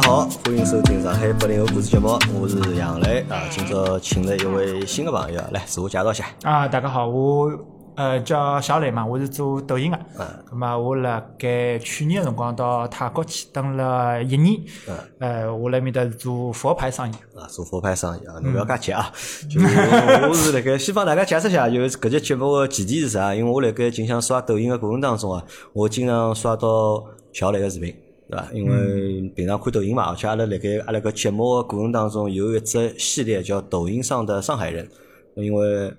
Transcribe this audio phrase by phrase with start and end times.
[0.00, 3.42] 家好，欢迎收听上海八零后故事节目，我是杨磊啊。
[3.50, 6.24] 今朝请了一位新的朋友来自我介绍一下。
[6.44, 7.50] 啊，大家好，我
[7.96, 9.98] 呃叫小磊嘛，我是做抖音的。
[10.20, 10.26] 嗯。
[10.52, 14.60] 咁么我辣盖去年辰光到泰国去蹲了一年。
[14.86, 14.96] 嗯。
[15.18, 17.14] 呃，我辣面搭是做佛牌生意。
[17.36, 19.10] 啊，做佛牌生意啊，侬勿要介急啊。
[19.50, 23.34] 就我是辣盖先帮大家解释一下，就是搿节节目个前提是啥？
[23.34, 27.92] 因为我辣盖经常刷抖音个过程当中啊，我经常刷到小磊个视频。
[28.28, 28.48] 对伐？
[28.52, 34.86] 因为平常看抖音嘛，而且阿拉辣盖阿拉搿节目个过程当中有一只系列叫《抖音上的上海人》，
[35.42, 35.92] 因为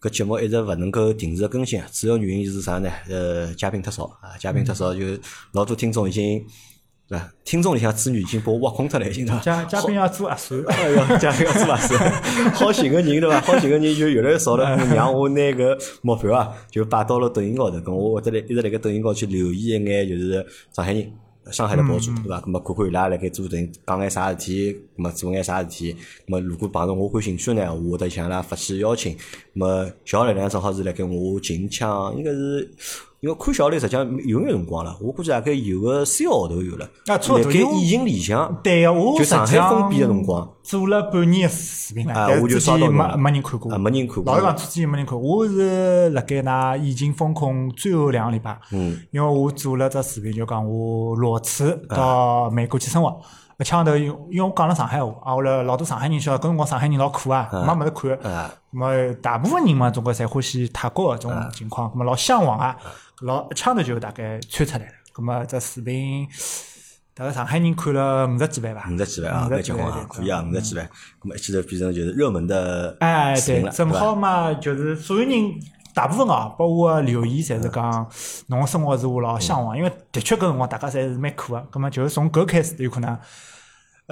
[0.00, 2.90] 搿节目一直勿能够定时更新，主要原因是啥呢？
[3.08, 5.00] 呃，嘉宾太少啊，嘉宾太少，就
[5.52, 6.44] 老多听众已经
[7.08, 7.32] 对伐？
[7.44, 9.40] 听众里向子女已经把我挖空脱了，已经对伐？
[9.40, 12.22] 嘉嘉宾要做核酸，哎哟，嘉宾要做核酸，
[12.54, 13.40] 好寻个人对伐？
[13.40, 21.10] 好寻个人就越来越少了， 让我拿个目标啊，就摆到了抖音高头，跟我会得来一直辣盖抖音高去留意一眼，就是上海人。
[21.50, 22.40] 上海的博主对伐？
[22.40, 25.94] 咁么看看伊拉辣盖做点讲眼啥事体，咁么做眼啥事体。
[25.94, 29.16] 咁么如果碰着我感兴趣呢，我会得向伊拉发起邀请。
[29.16, 29.18] 咁
[29.54, 32.70] 么小力量正好是辣盖我近腔，应该是。
[33.22, 36.84] 因为看小雷实际上有眼辰光了，我估计大概有个三个号头有了。
[37.06, 44.24] 啊，错在疫情里向，对个，我就上海封闭的辰光，做了半年视频了，啊，我就刷到没没人看过，啊，没人看过。
[44.24, 53.20] 老实讲，之前没人看，我是辣盖那疫情封控最后两个礼拜，嗯，因为我做了只视频，就讲我裸辞到美国去生活。
[53.62, 58.32] 一枪头，因因为我讲了上海话，啊，我来老多上海人晓得，搿辰光上海人老苦啊，没物事看。
[58.32, 62.76] 啊，么大部分人嘛，总归侪欢喜泰国搿种情况，么老向往啊。
[63.20, 66.26] 老一枪头就大概窜出来了，咁么这视频
[67.14, 70.84] 大概上海人看了五十几万吧，五十几万啊，蛮结棍啊，可以啊，五十几万，
[71.22, 75.54] 咁么一记头变成就是热门的哎，对，正好嘛，就是所有人
[75.94, 78.08] 大部分啊，包括留言，侪是讲
[78.48, 83.16] 侬个生活是我老向往，因为的确搿辰光大家侪是蛮苦个，咁么就是从搿开始有可能，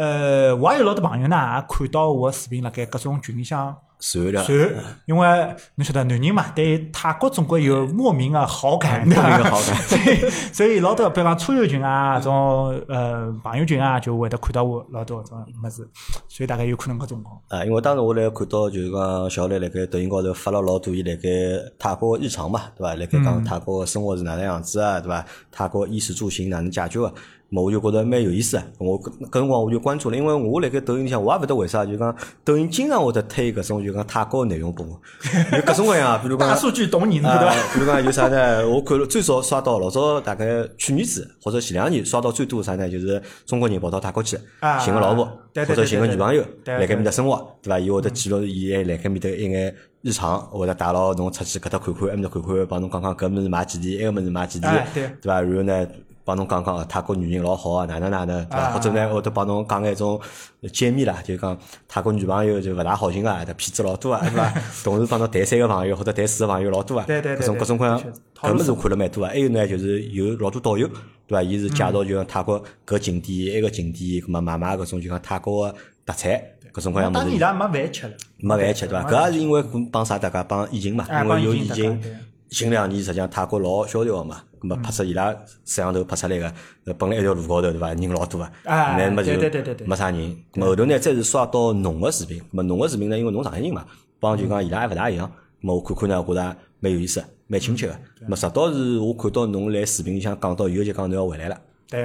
[0.01, 3.77] 呃，我也有老多朋友呢，也看到我个视频辣盖各种群里向。
[4.03, 4.57] 传了，传，
[5.05, 5.29] 因为
[5.75, 15.87] 侬晓得男人嘛，对泰国总归有莫名的好感，莫名的好感，所以所以老多，比方车友群啊，种呃朋友群啊，就会得看到我老多种么子，
[16.31, 17.39] 所以大概有可能搿种况。
[17.49, 21.29] 啊，因为当时我来看到就是讲小雷辣盖抖音高头发了老多伊辣盖
[21.79, 22.95] 泰国日常嘛，对伐？
[22.95, 25.23] 辣盖讲泰国生活是哪能样子啊，对伐？
[25.53, 27.13] 泰国衣食住行哪能解决啊？
[27.51, 28.65] 么我就觉得蛮有意思啊！
[28.79, 35.01] 我搿搿辰光我就关注了，因为我辣盖抖音里向我也勿得为啥，就讲抖音经常会得推搿种就讲泰国内容拨我，
[35.57, 37.55] 有各种各样，比如讲大数据懂你呢，对伐？
[37.75, 38.69] 比如讲有啥呢？
[38.69, 40.47] 我看了最早刷到老早大概
[40.79, 42.89] 去年子或者前两年刷到最多啥呢？
[42.89, 44.39] 就是中国人跑到泰国去
[44.81, 45.25] 寻个老婆
[45.67, 47.79] 或者寻个女朋友辣盖面搭生活，对伐？
[47.81, 55.41] 伊会得记录伊辣盖面搭一眼日常，或者带牢侬出去搿搭看看，埃面搭看看，帮侬讲讲搿物事买几钿，埃个物事买几钿，对伐？
[55.41, 55.87] 然后呢？
[56.25, 58.71] 帮侬讲讲泰国女人老好啊，哪能哪能，对伐？
[58.71, 60.21] 或者呢，会得帮侬讲眼种
[60.73, 61.57] 揭秘啦，就讲
[61.89, 64.53] 泰国女朋友就勿大好寻啊，骗子老多啊， 对伐？
[64.85, 68.01] 同时帮侬谈三个朋友或者谈四个朋友老多啊，对对各种各种各样，
[68.41, 69.31] 搿物事看了蛮多啊。
[69.31, 70.87] 还有呢，就是有老多导游，
[71.27, 71.43] 对伐？
[71.43, 76.41] 伊是介绍就讲泰国搿景点埃个景点，咾么买买搿种就讲泰国个特产，
[76.73, 77.19] 各种各样物事。
[77.19, 79.11] 当然伊拉没饭吃了，没饭吃对伐？
[79.11, 82.01] 搿也是因为帮啥大家帮疫情嘛，因为有疫情，
[82.51, 84.43] 近两年实际上泰国老萧条个嘛。
[84.61, 87.95] 咁么拍出伊拉摄像头拍出来个，本来一条路高头对伐？
[87.95, 89.33] 人老多啊，那么就
[89.87, 90.37] 没啥人。
[90.53, 93.87] 咁后头呢，再是刷到侬个视频，咁么侬个视频呢，因为侬上海人嘛，
[94.19, 95.27] 帮就讲伊拉还勿大一样。
[95.63, 97.95] 咁么我看看呢，觉着蛮有意思，蛮亲切个。
[97.95, 101.59] 咁么直到是我看到侬来视频里向讲到以后就讲侬要回来了，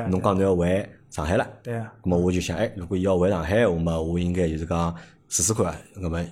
[0.09, 1.45] 侬讲侬要回上海了。
[1.61, 1.91] 对啊。
[2.01, 4.95] 咁么我就想，哎，如果伊要回上海，话么我应该就是讲
[5.27, 6.25] 试试看，咁么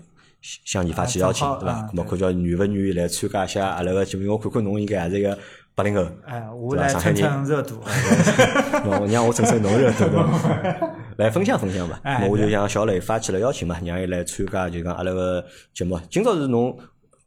[0.66, 1.90] 向你发起邀请，对伐？
[1.94, 4.32] 那么看叫愿勿愿意来参加一下阿拉个节目？
[4.32, 5.38] 我看看侬应该还是一个。
[5.76, 7.82] 八零后，哎，我来蹭蹭热度，
[8.86, 10.06] 我让我蹭蹭侬热度，
[11.18, 12.00] 来分享分享吧。
[12.04, 15.44] 那我就向小磊发起了邀请嘛，让伊来参加，就讲阿拉个
[15.74, 16.00] 节目。
[16.12, 16.78] 今朝是侬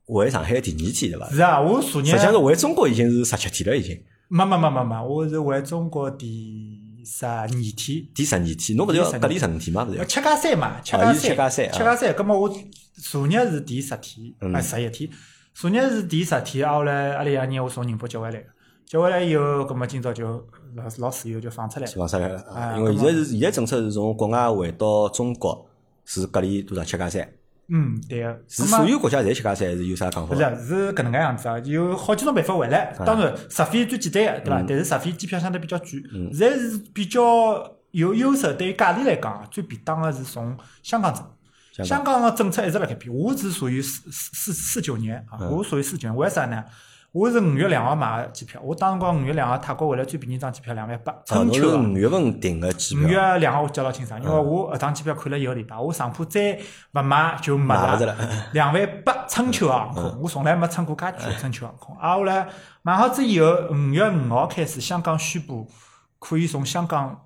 [0.07, 1.29] 回上海第二天对伐？
[1.31, 4.01] 是啊，我昨日实际上是回中国已经是十七天了，已经。
[4.29, 6.76] 没没没没没，我是回中国第
[7.07, 8.05] 十二天。
[8.13, 9.87] 第十二天，侬勿是要隔离十五天吗？
[9.89, 10.05] 勿是？
[10.07, 12.13] 七加三嘛，七加三，七加三，七加三。
[12.13, 12.53] 咁么我
[12.97, 15.09] 昨日是第十天，啊，十一天。
[15.55, 18.45] 昨日是第十天，后来阿拉爷让我从宁波接回来，
[18.85, 20.27] 接回来以后，葛末今朝就
[20.75, 22.75] 老老自由就放出来，放出来了。
[22.77, 25.65] 因为现在是现在政策是从国外回到中国
[26.05, 27.27] 是隔离多少七加三。
[27.69, 28.41] 嗯，对个。
[28.49, 30.35] 是所有国家侪吃加三，还是有啥讲法？
[30.35, 32.95] 不是，是搿能介样子啊，有好几种办法回来。
[33.05, 34.65] 当然，直飞最简单个，对伐？
[34.69, 35.89] 但是直飞机票相对比较贵。
[36.33, 37.21] 现在是比较
[37.91, 41.23] 有优势，对于价钿来讲，最便当个是从香港走。
[41.85, 46.65] 香港个政策一直辣盖变，我是属于四四四四九年啊，我属于四九年，为啥呢？
[47.17, 51.83] 我是五月两号买个机票，我当辰光五月两号泰国回来最便宜张机票两万八，春秋啊。
[51.83, 56.59] 五月份订个机票五，月两号我记老清爽，因为我搿张机票看了一个礼拜，我上铺再
[56.93, 58.15] 勿买就没了。
[58.53, 61.97] 两万八春秋航空，我从来没乘过介贵的春秋航空。
[61.97, 62.47] 啊，后来
[62.83, 65.67] 买好之以后，五月五号开始，香港宣布
[66.19, 67.19] 可以从香港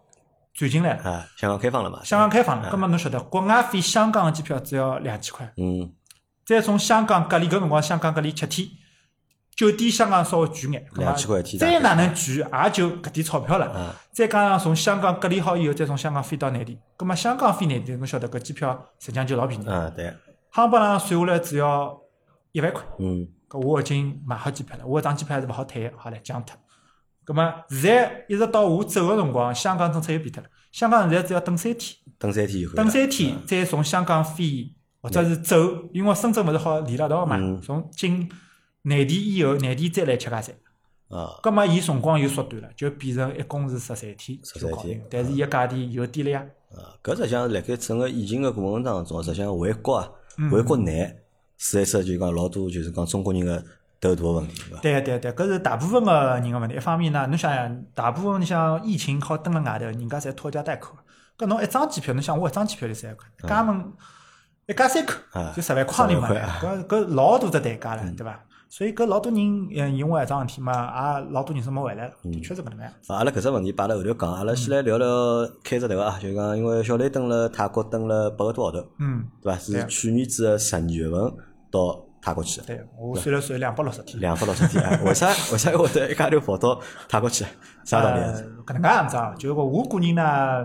[0.54, 1.98] 转进来了，啊，香港开放了嘛？
[2.04, 2.70] 香港开放了。
[2.70, 5.92] 葛末侬晓得，国外飞香港的机票只要两千块，嗯，
[6.46, 8.68] 再从香港隔离搿辰光，香港隔离七天，
[9.60, 13.94] 酒店香港稍微贵眼，葛末2000块一天再哪能贵也就搿点钞票了。
[14.10, 20.10] 再加上从香港隔离好以后，再从香港飞到内地，葛末香港飞内地，侬晓得搿机票实际上就老便宜，嗯，对，
[20.48, 21.94] 航班上算下来只要
[22.52, 22.82] 一万块。
[23.00, 26.56] 嗯，搿我已经买好机票了，我搿张机票还是勿好退个，好唻降脱。
[27.22, 30.48] 葛末现在一直到我走个辰光，香港政策又变脱了。
[30.72, 35.58] 香港现在只要等三天，等三天以后，等三天再从香港飞或者是走，
[35.92, 37.60] 因为深圳勿是好连了一道嘛，嗯。
[37.60, 38.26] 从进
[38.82, 40.54] 内地以后，内地再来吃家餐。
[41.08, 45.02] 啊，葛末伊辰光又缩短了，就变成一共是十三天就13天。
[45.10, 46.46] 但是伊个价钿又低了呀。
[46.70, 51.16] 啊，搿实际上辣盖整个疫情个过程当中，实际上回国啊，嗯回国难
[51.58, 53.60] 是一只就讲老多就是讲中国人个
[54.00, 54.80] 头大个问题，对伐？
[54.80, 56.76] 对对对，搿是大部分个人个问题。
[56.76, 60.96] 一方面呢，侬想想，大部分你像疫情好蹲辣外头，人家侪拖家带口。
[61.36, 63.92] 搿侬一张机票，侬想我一张机票就三万块，一家门
[64.68, 68.44] 一家三口啊就十万块钿嘛，10万块搿搿老大只代价了，对伐？
[68.72, 70.72] 所以搿老多人嗯因为搿桩事体嘛，
[71.18, 72.08] 也老多人是没回来
[72.40, 72.84] 确是搿能介。
[72.84, 75.06] 啊阿拉搿只问题摆辣后头讲，阿拉先来聊聊
[75.64, 79.58] 开只头啊，就讲因为小雷蹲辣泰国蹲了八个多号头，嗯，对伐？
[79.58, 81.20] 是去年子个十二月份
[81.68, 84.20] 到泰国去的，对我算了算两百六十天。
[84.20, 87.44] 两百六十天啊，为啥为啥会得一家头跑到泰国去？
[87.84, 88.20] 啥道理
[88.66, 90.64] 搿能介样子啊，就是讲我个人呢，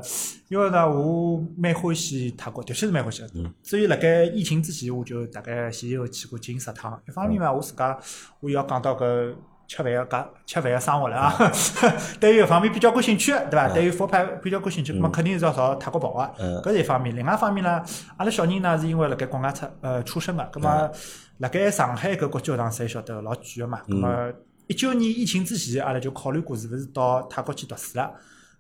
[0.50, 3.30] 因为呢，我蛮欢喜泰国，的确是蛮欢喜的。
[3.36, 7.02] 嗯所以辣盖疫情之前，我就大概前前后后去过近十趟。
[7.08, 7.98] 一方面嘛，我自家
[8.42, 9.34] 我要讲到搿
[9.68, 11.34] 吃饭个家吃饭个生活了啊，
[12.20, 13.70] 对于搿方面比较感兴趣的，对伐？
[13.70, 16.32] 对于佛牌比较感兴趣，那么肯定是要朝泰国跑啊。
[16.38, 17.16] 嗯搿是一方面。
[17.16, 17.82] 另外一方面呢，
[18.18, 20.92] 阿拉小人呢是因为辣盖国外出呃出生个，葛么
[21.40, 24.32] 辣盖上海搿国际学堂侪晓得老贵个嘛，咁么
[24.68, 28.12] 一九年疫情之前，阿拉就考虑过是勿是到泰国去读书了。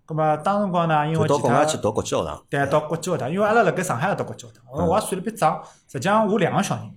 [0.05, 5.59] 咁么当辰光呢，因为到国外去读国际学堂，对，到国际学堂，因为阿拉辣盖上海也读国际学堂，我我也算了笔账，
[5.91, 6.91] 实际上我两个小人，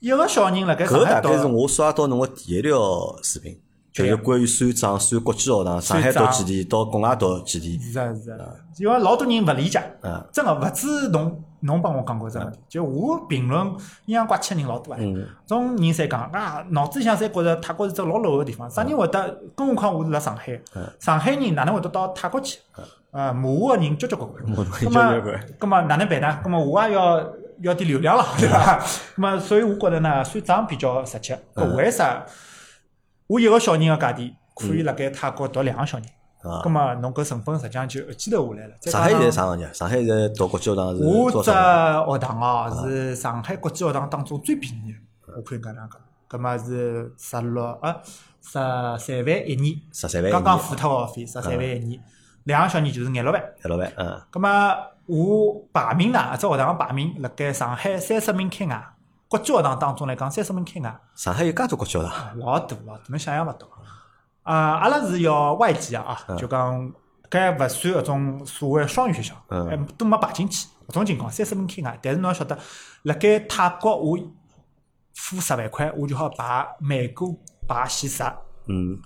[0.00, 2.78] 一个小人辣盖上搿海读大概是我刷到侬个第一条
[3.22, 3.60] 视频，
[3.94, 7.92] 就是关于算账、算国际学堂，上海读算几钿，到国外读几钿。
[7.92, 8.38] 是啊是啊，
[8.76, 13.64] 因为老多人勿理解嗯，真个勿止侬侬帮我讲过这个问题，就我评论
[14.06, 19.40] 阴阳怪气的人老多啊，嗯种人侪讲啊，脑子里向侪觉着泰国是只老 low 个地方，啥人会得？
[19.54, 20.60] 更何况我是辣上海，
[20.98, 22.58] 上海人哪能会得到泰国去？
[23.12, 26.40] 呃，骂我个人交交关关，骂那侬交交么关，那么哪能办呢？
[26.42, 28.84] 那么我也要要点流量了，对伐？
[29.14, 31.32] 那么所以我觉着呢，算账比较实际。
[31.54, 32.26] 搿为啥？
[33.26, 36.06] 我一个小人个价钿可以辣盖泰国读两个小人？
[36.42, 38.74] 啊咁，么侬搿成本实际上就一记头下来了。
[38.78, 39.72] 再上海现在啥行业？
[39.72, 41.50] 上海现在读国际学堂是我只？
[41.50, 45.98] 学堂哦，是上海国际学堂当中最便宜的，我可以搿能讲。
[46.28, 47.96] 葛么是十六啊，
[48.42, 51.98] 十三万一年，十三万一年，刚刚付脱学费，十三万一年，
[52.42, 53.42] 两个小人就是廿六万。
[53.62, 54.76] 廿六万，嗯，咁么
[55.06, 58.93] 我排名呢，一只学堂个排名辣盖上海三十名开外，
[59.34, 60.96] 国际学堂当中来讲，三十门开外。
[61.16, 63.66] 上海有介多国际学堂，老大老大，侬想象勿到。
[64.44, 66.92] 啊，阿拉是要外籍啊，就讲
[67.28, 70.68] 搿勿算搿种所谓双语学校，嗯还都没排进去。
[70.86, 72.56] 搿种情况三十门开外，但是侬要晓得，
[73.02, 74.16] 辣盖泰国我
[75.16, 77.34] 付十万块，我就好排美国
[77.66, 78.22] 排前十。
[78.68, 78.96] 嗯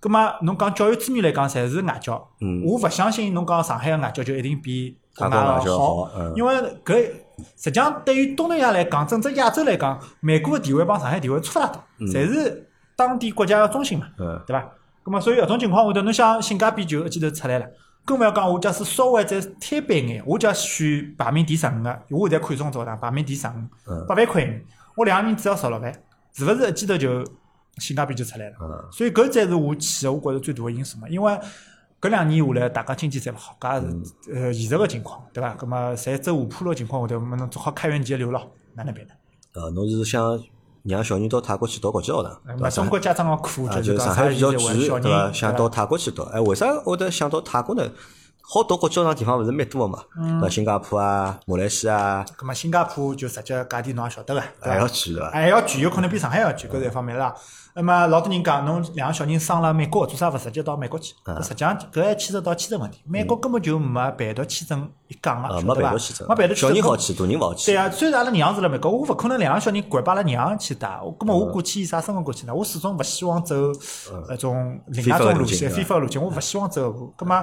[0.00, 2.28] 葛末侬讲教育资源来讲，侪是外教。
[2.40, 6.52] 嗯我勿相信侬讲上海个外教就一定比国外好因为
[6.84, 7.12] 搿
[7.56, 14.06] 实际上对于东南亚来讲，整只亚洲来讲，美国个地位帮上海地位差勿大多，侪是当地国家个中心嘛。
[14.18, 14.70] 嗯对伐？
[15.04, 17.66] 咁么，所以搿种情况下头，侬想性价比就一记头出来了。
[18.04, 23.52] 更勿要讲，我假使稍微再摊板眼，我假选排名第十五个，我现在看中早堂排名第十五
[23.86, 24.60] 嗯，八万块
[24.96, 25.92] 我两个人只要十六万，
[26.32, 27.24] 是勿是一记头就
[27.78, 28.56] 性价比就出来了？
[28.60, 31.08] 嗯所以搿才是我去个，我觉着最大个因素嘛。
[31.08, 31.32] 因为
[32.02, 35.54] 搿两年下来，大家经济侪勿好，搿也是呃现实个情况，对伐？
[35.54, 39.14] 葛么侪走下坡路个情况下头，么侬只好开源节流咯，哪能办呢？
[39.54, 40.42] 呃，侬是想
[40.82, 42.70] 让小人到泰国去读国际学堂，对那伐？
[42.70, 44.50] 中国家长个课啊，就就是讲上海比较？
[44.50, 45.22] 贵，小对伐？
[45.26, 47.88] 人想到泰国去读，哎，为啥会得想到泰国呢？
[48.42, 50.02] 好到国交上地方勿是蛮多个嘛？
[50.18, 50.50] 嗯？
[50.50, 54.88] 新加坡啊、马来西亚咁么新加坡就直接价钿侬也晓得个，还要？
[54.88, 55.30] 去对伐？
[55.30, 57.34] 还要贵，有可能比上海要贵，搿是一方面啦。
[57.74, 61.14] 那么老多人讲，侬两个小人生了美国，做啥勿直接到美国去？
[61.42, 63.00] 实际上搿还牵涉到签证问题。
[63.06, 66.96] 美国根本就没办读签证一讲个，啊，没晓得伐办法签证，没办读签证小人好。
[66.96, 67.72] 去，大人勿好去。
[67.72, 72.54] 对啊，虽然阿拉娘是辣美国，我勿可能两个小人掼把阿拉娘去带，我根本我过去以啥身份过去呢？
[72.54, 73.54] 我始终勿希望走
[74.28, 77.14] 那种另外一种路线，非非法路径，我勿希望走搿步。
[77.16, 77.42] 葛末，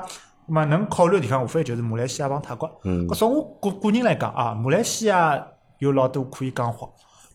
[0.50, 2.70] 葛末能考虑个地方无非就是马来西亚帮泰国。
[2.84, 5.42] 嗯搿从我个个人来讲啊，马来西亚
[5.78, 6.90] 有老多可以讲话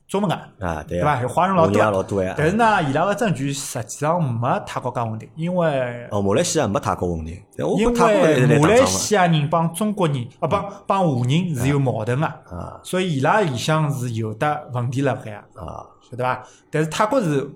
[0.07, 0.35] 中文个。
[0.67, 1.13] 啊，对对伐？
[1.13, 2.23] 啊，有华人老多。
[2.37, 7.43] 但是呢，伊拉个证据实际上没泰国介稳定，因为哦，马来西亚没泰国稳定，
[7.79, 8.85] 因为马来。
[8.85, 16.43] 西亚人帮中国人啊帮帮华人是有矛盾个，啊所以伊拉里向是有得问题辣海，啊，晓得伐？
[16.71, 17.51] 但是泰国是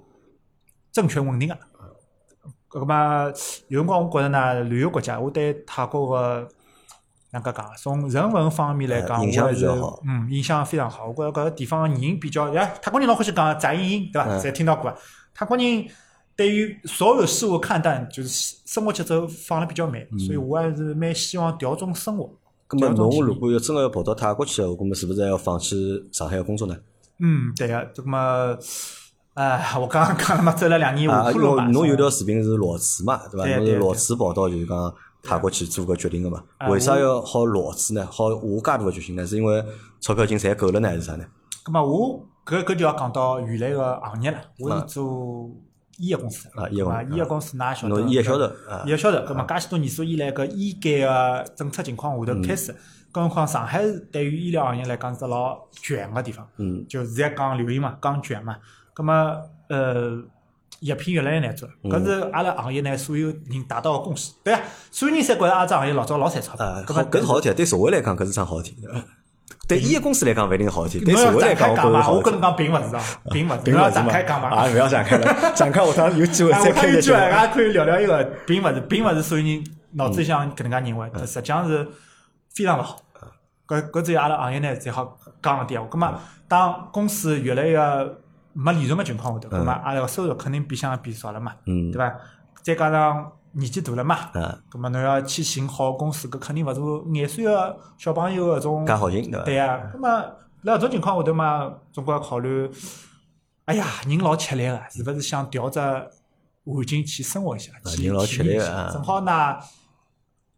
[0.91, 1.57] 政权稳定个。
[2.71, 3.33] 搿么
[3.69, 6.49] 有辰光我觉着呢，旅游国家，我对泰国个
[7.31, 7.71] 哪能介讲？
[7.77, 9.67] 从人文方面来讲，我还是
[10.07, 11.09] 嗯，印象非常好。
[11.09, 14.29] 我觉着搿个地方人比较，哎，泰国人老欢喜讲宅阴阴，对伐？
[14.29, 14.97] 嗯侪听到过啊。
[15.35, 15.87] 泰国人
[16.37, 22.31] 对于所有事物看淡，就是生活节奏放得比较慢，嗯所以我还是蛮希望调整生活。
[22.69, 25.75] 咁么侬如果要真个要跑到泰国去个话，咁么是勿是还要放弃
[26.13, 26.77] 上海个工作呢？
[27.19, 28.57] 嗯，对个，这么，
[29.39, 31.65] 哎，我刚刚讲了嘛，走了两年下坡路嘛。
[31.67, 33.47] 为侬有条视频是裸辞嘛，对伐？
[33.57, 34.93] 侬是裸辞跑到就是讲
[35.23, 36.43] 泰国去做搿决定个嘛？
[36.57, 38.05] 啊为啥要好裸辞呢？
[38.11, 39.25] 好下介大个决心呢？
[39.25, 39.65] 是因为
[40.01, 41.25] 钞票已经赚够了呢，还是啥呢？
[41.65, 45.49] 咁么我搿搿就要讲到原来个行业了，我是做
[45.99, 52.75] 医药公司的啊医药医药公司㑚也晓得，侬医药销售啊医药销售，咁么介许多年数以来，搿医改个政策情况下头开始，
[53.13, 58.57] 更何况上海对于医疗行业来讲是老卷个地方，嗯，就现在讲流行嘛，讲卷嘛，
[58.99, 59.41] 咁么
[59.71, 60.23] 呃。
[60.83, 64.61] 药品越来越难做，嗯搿是阿拉行业呢所有人达到个共识，对啊，
[64.93, 68.77] 所有人侪觉着阿拉只行业老早老赚钞票啊，，咁么，搿是好事体，对社会来讲搿是桩好事体。
[69.67, 72.41] 对医药公司来讲勿一定是好事体，对社会来讲我觉我跟侬。
[72.41, 73.03] 讲并勿是啊，
[73.33, 74.51] 并勿是，勿是嘛展开讲嘛。
[74.51, 77.33] 啊，勿要展开了，展开下趟有机会啊，再我看有机会，开一节目。
[77.33, 79.65] 大家可以聊聊一个，并勿是，并勿是所有人
[79.95, 81.85] 脑子里向搿能介认为，嗯实际上是
[82.55, 83.01] 非常勿好。
[83.67, 85.89] 搿搿只有阿拉行业呢才好讲个点话。
[85.91, 87.77] 葛嗯末当公司越来越
[88.61, 92.19] 没利润个情况下头，葛末阿拉个收入肯定比相变少了嘛，嗯对伐？
[92.61, 99.45] 再加上年纪大了嘛，啊，葛末侬要去寻好公司，搿肯定勿是廿岁个小朋友搿种介好寻对伐？
[99.45, 100.09] 对啊，那么
[100.63, 102.69] 辣搿种情况下头嘛，总归要考虑，
[103.67, 105.79] 哎呀，人老吃力个，是勿是想调只
[106.65, 109.57] 环境去生活一下，去人老体验一下吃力个啊正好呢，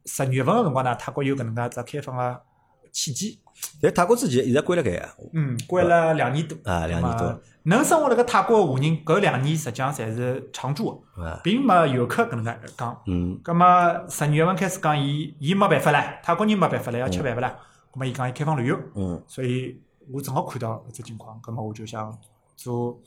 [0.07, 2.40] 十月份个辰光呢，泰国有搿能介只开放个
[2.90, 3.40] 契机，
[3.83, 13.02] 但泰国之前一直关了盖个，嗯，关了两年多啊两年多能生活辣盖泰国个华人，搿两年实际上侪是常住，啊，并没游客搿能介讲。
[13.07, 17.55] 嗯，葛么十二月份开始讲，伊伊没办法唻，泰国人没办法唻，要吃饭勿啦？
[17.93, 19.81] 咁么伊讲伊开放旅游，嗯，所以
[20.12, 22.17] 我正好看到搿只情况，葛么我就想
[22.57, 22.99] 做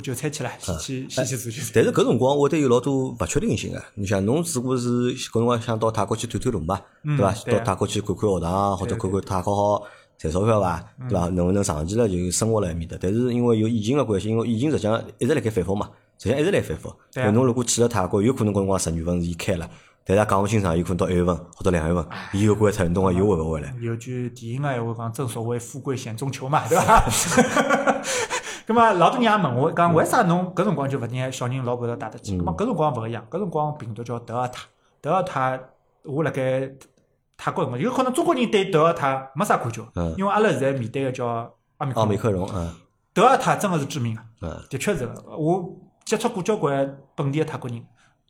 [0.00, 0.78] 做韭菜去了，先
[1.08, 1.72] 去先去。
[1.74, 3.82] 但是搿辰光我得有老多勿确定性个。
[3.94, 7.32] 你想，侬如果是搿辰光想到泰国去探探路嘛，对伐？
[7.50, 9.84] 到泰国去看看学堂，或者看看泰国好
[10.16, 10.84] 赚钞票伐？
[11.00, 11.28] 嗯对伐？
[11.28, 12.96] 能勿能长期了就生活辣埃面搭？
[13.00, 15.88] 但是因为有疫情个关系，因为疫情实际上一直辣盖反复嘛，
[16.18, 16.94] 实际上一直辣反复。
[17.12, 19.68] 对啊侬如果去了泰国，有可能搿辰光十月份是伊开了，
[20.04, 23.74] 但是也讲勿清爽，有可能到一月份或者两月份，伊又关脱，侬讲又回勿回来？
[23.80, 27.04] 有句电影个闲话讲，正所谓富贵险中求嘛，对伐？
[28.68, 32.36] 咁么老多人也问我讲，为啥侬搿辰光就勿让小人老婆头带得去？
[32.36, 34.66] 咁么搿辰光勿一样，搿辰光病毒叫德尔塔，
[35.00, 35.58] 德尔塔
[36.02, 36.70] 我辣盖
[37.38, 42.74] 泰国辰光，有可能中国人对德尔塔没啥感觉嗯，因为阿拉现在面对个叫阿米克隆奥密克戎，嗯。
[43.14, 44.20] 德尔塔真个是致命个。
[44.42, 44.62] 嗯。
[44.68, 47.82] 的确是个，我接触过交关本地个泰国人，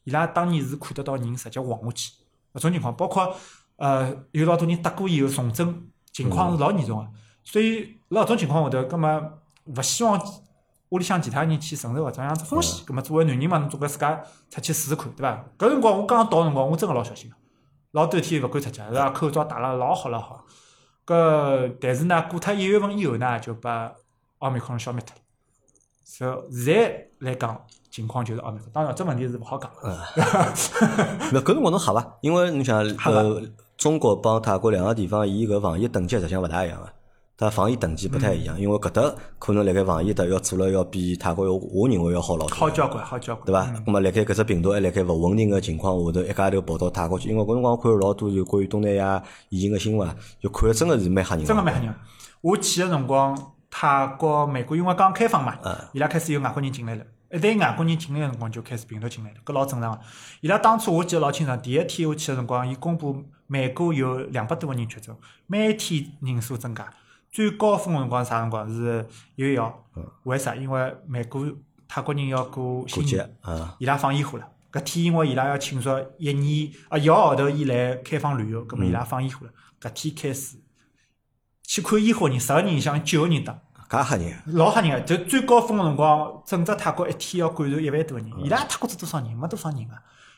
[0.04, 2.12] 伊拉当年是看得到人直接亡下去，
[2.54, 3.34] 搿种情况，包括
[3.78, 7.08] 呃有老多人得过以后重症情况是老严重个，
[7.42, 9.37] 所以辣搿种情况下头，葛末
[9.76, 10.20] 勿希望
[10.90, 15.44] 屋里向其他人去承受搿种样子风险，葛末作为男人嘛，侬总归自家出去试试看，对伐？
[15.58, 17.36] 搿辰光我刚刚到个辰光，我真个老小心个，
[17.92, 19.10] 老多天勿敢出去，是伐？
[19.10, 20.44] 口罩戴了老好老好，
[21.06, 23.92] 搿但是呢，过脱一月份以后呢，就把
[24.38, 25.22] 奥密克戎消灭脱了。
[26.04, 27.60] 所以现在来讲，
[27.90, 28.70] 情况就是奥密克戎。
[28.72, 29.98] 当然，这问题是勿好讲的。
[31.32, 32.16] 那搿辰光侬吓伐？
[32.22, 33.42] 因为侬想，吓呃，
[33.76, 36.90] 中国帮泰国两个地方，伊搿防疫等级实际上勿大一样个，
[37.38, 38.60] 它防疫等级不太一样。
[38.60, 43.80] 因为搿搭可能辣盖防疫搭要做了要比泰国要我认为要好老多，好交关，好交关，对伐？
[43.86, 51.46] 咁么辣盖搿只病毒还辣盖勿稳定个情况下头，一家头跑到泰国去，因为搿辰光看了老多有关于东南亚疫情个新闻，就看了真个是蛮吓人的。
[51.46, 51.94] 真个蛮吓人。
[52.40, 55.56] 我去个辰光，泰国、美国因为刚开放嘛，
[55.92, 57.04] 伊拉开始有外国人进来了。
[57.30, 60.00] 一旦外国人进来个辰光，就开始病毒进来了，搿老正常个。
[60.40, 65.14] 伊拉当初我记得老清爽，第一天我去个辰光，伊公布美国有两百多个人确诊，
[65.46, 66.88] 每天人数增加，
[67.30, 68.68] 最高峰个辰光是啥辰光？
[68.68, 69.06] 是
[69.36, 69.84] 一月一号。
[70.24, 70.54] 为啥？
[70.54, 71.46] 因为美国
[71.86, 74.46] 泰国人要过新年，啊，伊拉放烟火了。
[74.70, 79.52] 搿天因为伊拉要庆祝一年啊一个号头以来开放旅游，葛末伊拉放烟火了。
[79.80, 80.58] 搿天开始
[81.62, 83.52] 去看烟火人，十个人里向九个人打。
[83.88, 88.30] 介吓人，老吓人个，就最高峰个辰光，整只泰国一天要感染一万多个人。
[88.44, 89.34] 伊拉泰国是多少人？
[89.34, 89.94] 没多少人个，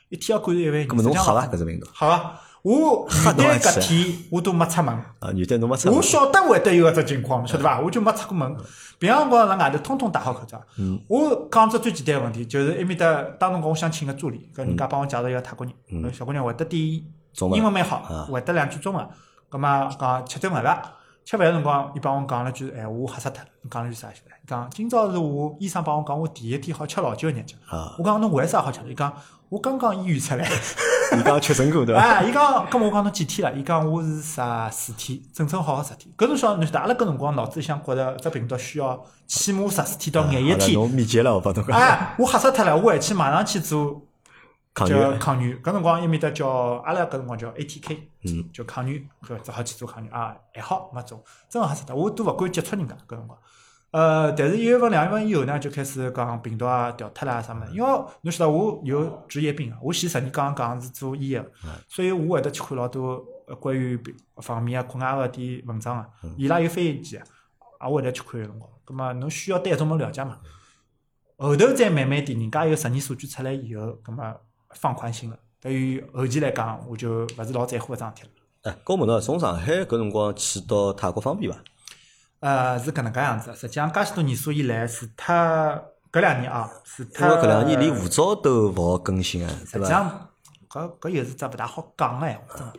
[0.08, 0.88] 一天要感染一万人。
[0.88, 1.46] 搿么侬吓伐？
[1.48, 2.14] 搿只病毒好个，
[2.62, 7.80] 我元旦搿天我都没出门，啊，没出门，我晓得会得有搿只情况，晓得伐？
[7.80, 8.56] 我就没出过门。
[8.98, 10.60] 平常辰光辣外头通通戴好口罩。
[11.08, 17.02] 我讲只最简单个问题，就是埃面搭当辰光我想请个助理，搿人家帮我介绍一个泰国人，搿小姑娘会得点
[17.32, 19.08] 中文英文蛮啊好，会得两句中文。
[19.48, 20.82] 葛末讲吃顿饭伐？
[21.24, 23.48] 吃饭个辰光，伊帮我讲了句闲话，我吓死脱了。
[23.70, 27.56] 讲了句啥晓得讲今朝是我医生帮我讲，我第一天好吃老酒个日脚。
[27.68, 28.80] 啊，我讲侬为啥好吃？
[28.88, 29.12] 伊讲
[29.48, 30.46] 我刚刚医院出来。
[31.16, 32.00] 你刚确诊过对伐？
[32.00, 33.58] 哎，伊讲，咁我讲侬几天了？
[33.58, 36.12] 伊讲我是啥四天，整整好好十天。
[36.16, 40.72] 搿侬晓得，侬晓得，阿拉搿辰光脑子里向觉着只病毒需要起码十四天到廿一天。
[40.74, 44.02] 侬密集了，我帮侬讲，哎，我吓死脱了，我回去马上去做
[44.74, 45.62] 叫抗原，抗原。
[45.62, 53.38] 搿辰光埃面搭叫阿拉搿辰光叫 ATK，嗯，叫抗原，搿只好去做抗原啊，还好没做，真个吓死脱，我都勿敢接触人家搿辰光。
[53.92, 57.72] 呃，但是一月份、两月份以后呢，就开始讲病毒啊调脱啦啥物事。
[57.72, 57.88] 因为
[58.22, 61.44] 侬晓得我有职业病啊，我前十年刚刚讲是做医个，
[61.88, 66.06] 所以我会得去看老多呃关于病方面啊、国外个点文章啊，
[66.36, 67.24] 伊拉有翻译机啊，
[67.84, 68.70] 也会得去看个辰光。
[68.84, 70.38] 葛末侬需要对搿种物了解嘛？
[71.36, 74.40] 后头再慢慢点，人家有实验数据出来以后，葛末
[74.74, 75.38] 放宽心了。
[75.60, 78.70] 对于后期来讲，我就勿是老在乎搿桩事体了。
[78.70, 81.58] 哎，搿我问侬，从上海搿辰光去到泰国方便伐？
[82.40, 83.54] 呃，是搿能介样子。
[83.54, 85.34] 实际上，介许多年数以来，除脱
[86.12, 89.50] 搿两年啊，除脱因为搿两年连护照都勿好更新啊？
[89.66, 90.28] 实际上，
[90.68, 92.72] 搿搿又是只勿大好讲个闲话，真个。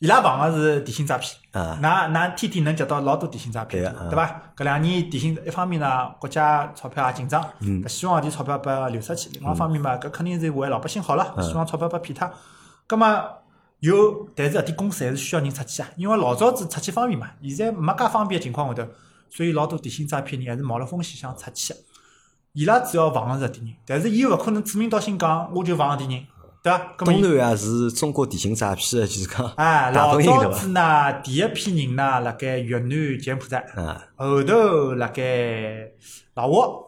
[0.00, 4.52] 伊拉碰个是电信诈骗，啊，㑚㑚天天能接到老多电信诈骗对伐？
[4.56, 7.44] 搿两年电信一方面呢，国家钞票也紧张，
[7.88, 12.30] 希望搿点钞票拨流出去；另外一方面嘛，搿肯定是为老百姓好了，嗯希望钞票拨骗脱。
[12.86, 13.06] 葛末
[13.80, 18.88] 有，但是搿点公司还是需要人出去啊，因为老早子出去方便嘛，现在没介方便个情况下头，
[19.30, 21.74] 所以老多电信诈骗人还是冒了风险想出去。
[22.54, 26.26] 伊拉主要防个是搿点人，但是伊又勿可能指名道姓讲我就防搿点人，
[26.60, 26.92] 对伐？
[26.96, 30.20] 葛末伊东南亚是中国电信诈骗的，就是讲哎， 大老？
[30.20, 35.22] 早子呢，第一批人呢，辣盖越南、柬埔寨，啊，后头辣盖
[36.34, 36.86] 老挝。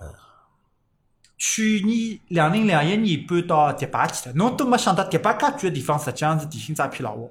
[1.40, 7.30] 去年两零两一年搬到迪拜去了，侬都没想到迪拜介贵个地方，实际上是电信诈骗老挝。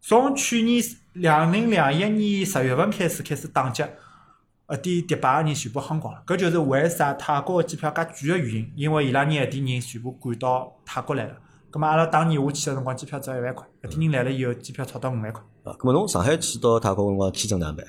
[0.00, 0.82] 从去年
[1.12, 6.20] 两零两一年十月份开始开始打击，一点迪拜个人全部夯光了。
[6.26, 11.36] 搿就是为啥泰国个机票介贵个原因，因为伊拉拿一点人全部赶到泰国来了。
[11.70, 15.40] 葛末阿拉当年我去个辰光，机票只要一万块，一点人来了以后，机票炒到五万块。
[15.62, 17.86] 啊，咁么侬上海去到泰国辰光签证哪能办？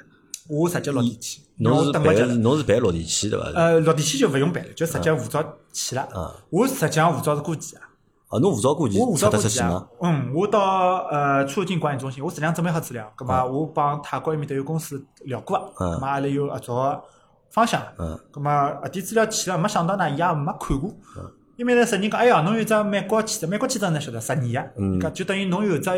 [0.50, 2.04] 我直接落地去，侬是办。
[2.42, 3.46] 侬是办落地签对伐？
[3.56, 6.02] 呃，落地签就勿用办了，就直接护照去了。
[6.14, 7.82] 啊我实际上护照是过期啊，
[8.30, 9.88] 啊，侬护照过期我护出照过期啊。
[10.02, 17.02] 嗯，我到呃出入境管理中心，我实际上准备好资料，葛啊末我帮泰国埃面搭有公司聊过葛末阿拉有合作个
[17.50, 17.82] 方向。
[17.98, 20.90] 嗯，葛末搿点资料去了，没想到呢，伊也没看过。
[21.18, 25.90] 嗯因为呢，实人讲，哎呀，侬有只美国签证，美国签证呢晓得十年啊，嗯搿就等于侬有只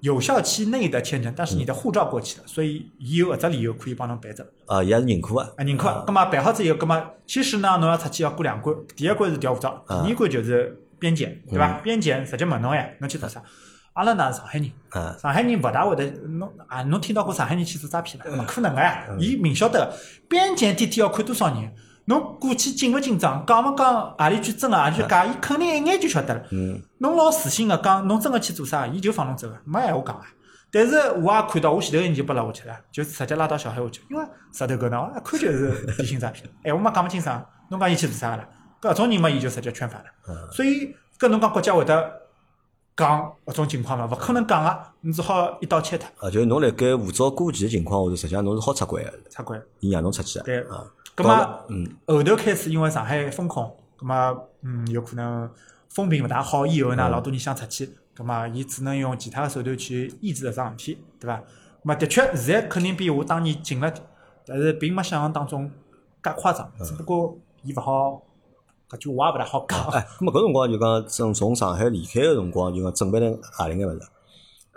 [0.00, 4.46] 有效期内的签证，但是你的护照过期了，所以伊有搿只理由可以帮侬办着。
[4.66, 5.40] 啊，伊也是认可个。
[5.40, 6.04] 啊，认可。
[6.06, 11.80] 葛末办好之后，葛末其实呢，侬要出去要过两关，第一关是调护照，第二关就是边检，对伐？
[11.82, 13.42] 边检直接问侬哎，侬去做啥？
[13.94, 18.30] 阿拉呢上海人，啊，上海人勿大会得，侬啊，侬听到过上海人去做诈骗伐？
[18.30, 19.96] 勿可能个呀，伊明晓得个，
[20.28, 21.72] 边检天天要看多少人，
[22.08, 26.42] 侬过去紧勿紧张，讲勿讲何里句真个，何里句假，伊肯定一眼就晓得了。
[26.50, 30.22] 嗯，侬老自信个讲，侬真个去做啥，伊就放侬走个，没闲话讲个。
[30.70, 38.48] 但是我也看到，我前头个人就拨拉下去了，就直接拉到小海下去，因为石头搿呢，一看就是电信诈骗， 闲话嘛讲勿清爽，侬讲伊去做啥个了？
[38.80, 40.50] 搿种人嘛，伊就直接圈返了。
[40.50, 42.12] 所以跟侬讲国家会得
[42.96, 49.62] 讲搿种情况嘛，勿可能讲个，你只好一刀切脱，啊，就是侬辣盖护照过期个情况下头，实际上侬是好出关个，出关。
[49.80, 50.44] 伊让侬出去个。
[50.44, 50.84] 对啊，
[51.18, 51.66] 葛到了
[52.06, 55.50] 末后头开始因为上海封控，葛末嗯有可能
[55.88, 61.38] 风评勿大好，以后呢老多人想出去，葛末伊只能用其他个手段去抑制搿桩事体，对伐？
[61.38, 61.44] 葛
[61.82, 64.06] 末的确现在肯定比我当年近了点，
[64.46, 65.68] 但是并没想象当中
[66.22, 68.22] 介夸张，只不过伊勿好
[68.88, 69.78] 搿句话也勿大好讲。
[69.88, 74.00] 哎，咁么搿辰光就讲从从上海离开个辰光，就讲准备了何里眼物事？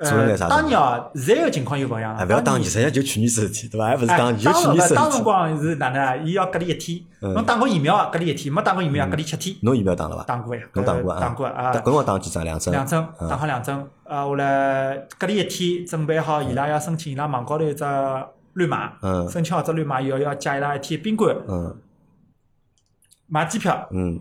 [0.01, 2.27] 呃，做了眼啥当年哦，现在个情况又勿一样哎，了。
[2.27, 3.85] 勿要当年，年实际上就去年子事体，对伐？
[3.85, 5.23] 还勿是哎，当年，就去当年子当辰事体。
[5.23, 6.15] 光是哪能啊？
[6.15, 9.55] 伊要隔离一天，嗯侬打过疫苗隔离一天，没打过疫苗隔离七天。
[9.61, 10.23] 侬疫苗打了伐？
[10.23, 11.19] 打过呀，侬打过啊？
[11.19, 11.73] 打过啊搿。
[11.73, 12.43] 辰光打几针？
[12.43, 12.73] 两针。
[12.73, 17.85] 两针，打好两针，啊，后来隔离一天，准备好伊拉要申请伊拉网高头一只
[18.53, 21.77] 绿码，嗯申请好只绿码以后要借伊拉一天宾馆，嗯
[23.27, 24.19] 买机票嗯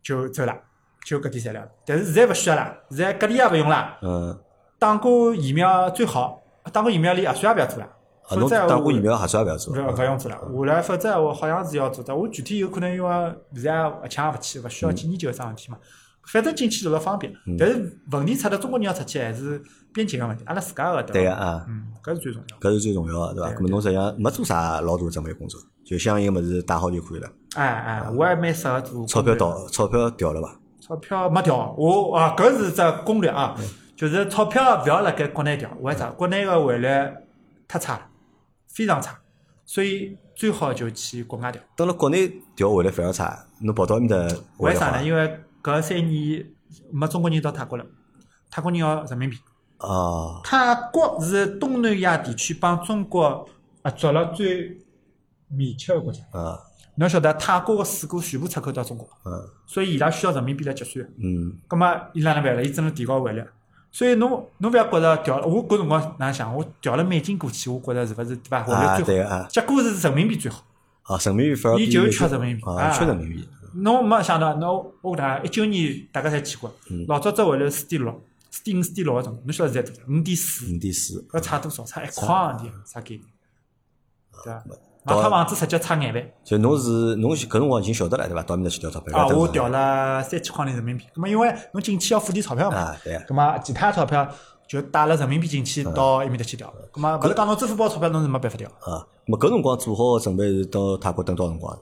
[0.00, 0.56] 就走了，
[1.04, 1.62] 就搿点材料。
[1.84, 4.38] 但是现在勿需要了，现在隔离也勿用了，嗯。
[4.82, 6.42] 打过疫苗最好，
[6.72, 7.88] 打过疫苗连核酸也勿要做了，
[8.28, 9.72] 啊，侬打过疫苗，核酸也勿要做。
[9.72, 10.36] 勿勿用做了。
[10.36, 15.78] 后来否则闲话好像是要做的，我具体有可能因为现在一腔也勿去，勿需要检验就搿桩事体嘛。
[16.32, 19.62] 反正进去老方便，但是问题出了中国人要出去还是
[19.94, 22.58] 边境个问题，阿拉自家个对个啊，嗯，搿是最重要。
[22.58, 23.48] 搿是最重要个，对伐？
[23.50, 27.28] 对咁么侬实际上没做啥老大准备工作，就相应个物事打好就可以了。
[27.54, 30.58] 哎哎，我还蛮适合做钞票到钞票调了伐？
[30.80, 33.54] 钞票没调，我啊搿是只攻略啊，
[34.02, 36.10] 就是钞票勿要辣盖国内调，为啥？
[36.10, 36.88] 国内个汇率
[37.68, 38.08] 太差了，
[38.66, 39.16] 非常差，
[39.64, 41.62] 所以最好就去国外调。
[41.76, 45.04] 到了国内调汇率反而差，侬跑到埃面搭为啥呢？
[45.04, 46.44] 因为搿三年
[46.90, 47.86] 没中国人到泰国了，
[48.50, 49.38] 泰国人要人民币。
[49.78, 53.48] 哦，泰国是东南亚地区帮中国
[53.84, 54.76] 合作了最
[55.46, 56.24] 密切个国家。
[56.32, 56.58] 啊，
[56.96, 59.30] 侬晓得泰国个水果全部出口到中国，嗯
[59.64, 61.08] 所以伊拉需要人民币来结算。
[61.18, 62.64] 嗯葛末伊哪能办了？
[62.64, 63.44] 伊只能提高汇率。
[63.92, 66.52] 所以侬侬勿要觉着调了，我搿辰光哪能想？
[66.56, 68.58] 我调了美金过去，我觉着是勿是对伐？
[68.60, 69.42] 啊，汇率最好。
[69.42, 70.64] 对结果是人民币最好。
[71.02, 73.48] 啊，人民币反而比伊就美缺人民币啊，啊缺人民币。
[73.74, 80.02] 侬没想到，侬我讲一九年大家侪去过，嗯老早只汇率四点六、四点五、四点六个钟，侬晓得现在多少？
[80.08, 81.84] 五点四，五点四，搿差多少？
[81.84, 83.22] 差一块钿，差概念，
[84.44, 84.64] 对伐？
[85.04, 86.32] 到买套房子直接差眼万。
[86.44, 88.42] 就侬是侬搿辰光已经晓得了对伐？
[88.42, 89.18] 到埃面搭去调钞票。
[89.18, 91.04] 啊，我调了三千块钿人民币。
[91.14, 93.24] 咁么因为侬进去要付点钞票嘛，啊，对个。
[93.26, 94.28] 咁么其他钞票
[94.68, 96.72] 就带了人民币进去到埃面搭去调。
[96.92, 101.78] 咁么勿是讲侬支付宝钞票侬是没办法调，啊，咁么搿辰光做好个准备是到泰国等多少辰光？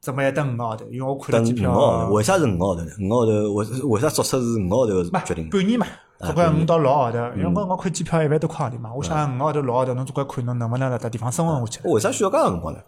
[0.00, 2.90] 准备等五个号头，因为我看了等机票，五个号头，为啥是五个号头呢？
[3.00, 5.48] 五个号头为为啥做出是五个号头没决定？
[5.48, 5.86] 半年嘛，
[6.20, 7.18] 啊总归五到六个号头。
[7.36, 11.80] 因为嗯我我看机票一万多块钿嘛，我想五个号头六号头，侬总归看侬能勿能辣搭地方生活下去。
[11.88, 12.80] 为啥需要介长辰光呢？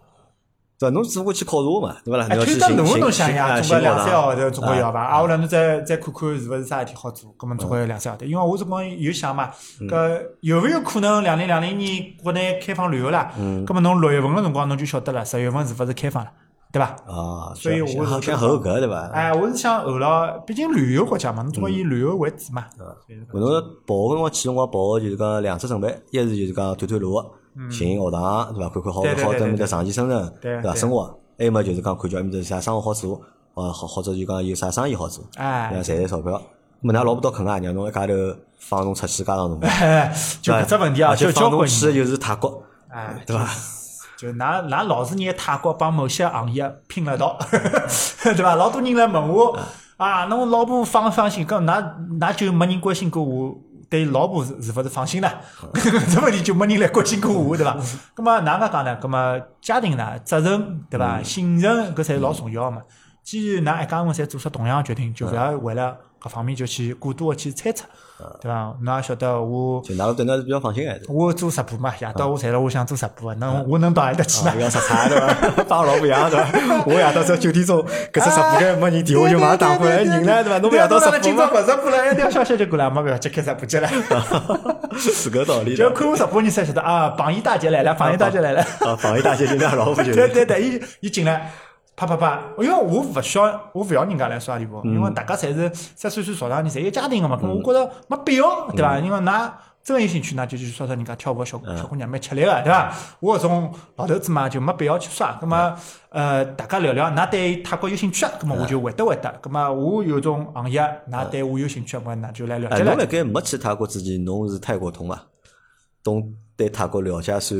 [0.79, 0.93] 对伐？
[0.93, 2.27] 侬只不过去考察嘛，对伐啦？
[2.45, 5.01] 推得侬侬想呀，寻总归两三个号头头总归要伐？
[5.01, 8.25] 啊，我来侬再再看看是勿是啥事体好做，葛末总归两三个号头。
[8.27, 9.49] 因为我总归有想嘛，
[9.81, 13.31] 嗯搿有勿有可能两零两零年国内开放旅游啦？
[13.39, 16.31] 嗯葛末侬六月份个辰光侬就晓得了，十月份是勿是开放了，
[16.71, 16.85] 对伐？
[17.07, 19.07] 啊，所以我想是想后搿对伐？
[19.13, 22.65] 哎，我是想后了，毕竟旅游国家嘛，侬总归以旅游为主嘛。
[22.77, 23.49] 所以搿侬
[23.85, 27.23] 跑个辰光去辰光跑个就是讲两只准备，一是就是讲探探路，
[27.71, 28.69] 寻学堂对伐？
[28.69, 30.75] 看看好对对对对好在埃面搭长期生存对伐？
[30.75, 33.15] 生活，还有么就是讲看叫埃面搭有啥生活好做，
[33.53, 35.69] 啊好或者就讲有啥生意好做，哎？
[35.71, 36.41] 赚赚钞票。
[36.83, 38.13] 咁么㑚老婆倒肯啊，让侬一家头
[38.59, 43.47] 放侬出去介长辰光，哎，就搿只问题啊，就交关放侬去就是泰国，哎，对伐？
[44.17, 47.37] 就拿拿老是拿泰国帮某些行业拼了道，
[48.23, 48.55] 对伐？
[48.55, 49.57] 老多人来问我
[49.97, 51.45] 啊，侬老婆放勿放心？
[51.45, 53.55] 搿㑚㑚就没人关心过我
[53.89, 55.29] 对老婆是是勿是放心呢？
[56.13, 57.77] 这问题就没人来关心过我，对伐？
[58.13, 58.95] 葛末哪能讲呢？
[58.97, 61.21] 葛末家庭呢，责任对伐？
[61.23, 62.81] 信任搿才是老重要个嘛。
[63.23, 67.85] 既然㑚一家人侪做出同样个决定，就勿要为了搿方面就去过多的去猜测，
[68.41, 68.75] 对伐？
[68.81, 69.81] 侬也晓得我。
[69.81, 74.51] 就㑚老对㑚是比较放心个，我做直播嘛，夜到我赚了，我想做直播，能我能到何里搭去呢？
[74.55, 75.63] 不要出差对伐？
[75.69, 76.83] 帮老婆一样对伐？
[76.87, 80.59] 我夜到只九点钟，搿只直播间没人，电话就马上打过来，人呢对伐？
[80.59, 81.53] 侬夜到直今播今？
[81.53, 83.87] 朝勿直播了，一条消息就过来，没办法，接开直播接了。
[84.97, 85.77] 是搿道理的。
[85.77, 88.61] 就看我直播，你才晓得啊，榜一大姐来了，榜一大姐来了。
[88.79, 91.51] 啊，防疫大姐就㑚老婆就对对对，伊伊进来。
[91.97, 92.43] 啪啪啪！
[92.59, 97.35] 因为我勿需要，我勿要人家来刷礼物，因为大家侪是三岁岁少长人，侪有家庭个嘛。
[97.35, 98.99] 咁我觉着没必要，对伐？
[98.99, 99.51] 因为㑚
[99.83, 102.93] 真有兴趣，那就去刷刷人家跳舞小小姑娘蛮吃力个，对伐？
[103.19, 105.39] 我搿种老头子嘛，就没必要去刷。
[105.41, 105.75] 咁么，
[106.09, 108.31] 呃，大家聊聊，㑚对泰国有兴趣啊？
[108.39, 109.33] 咁么我就回答回答。
[109.41, 110.79] 咁么我有种行业，
[111.09, 112.95] 㑚对我有兴趣，咁么那就来了哎，解了解。
[112.95, 115.19] 侬辣盖没去泰国之前，侬是泰国通伐？
[116.03, 117.59] 懂对泰国了解算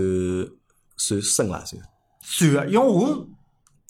[0.96, 1.66] 算深伐？
[1.66, 1.82] 算
[2.22, 3.26] 算个，因为我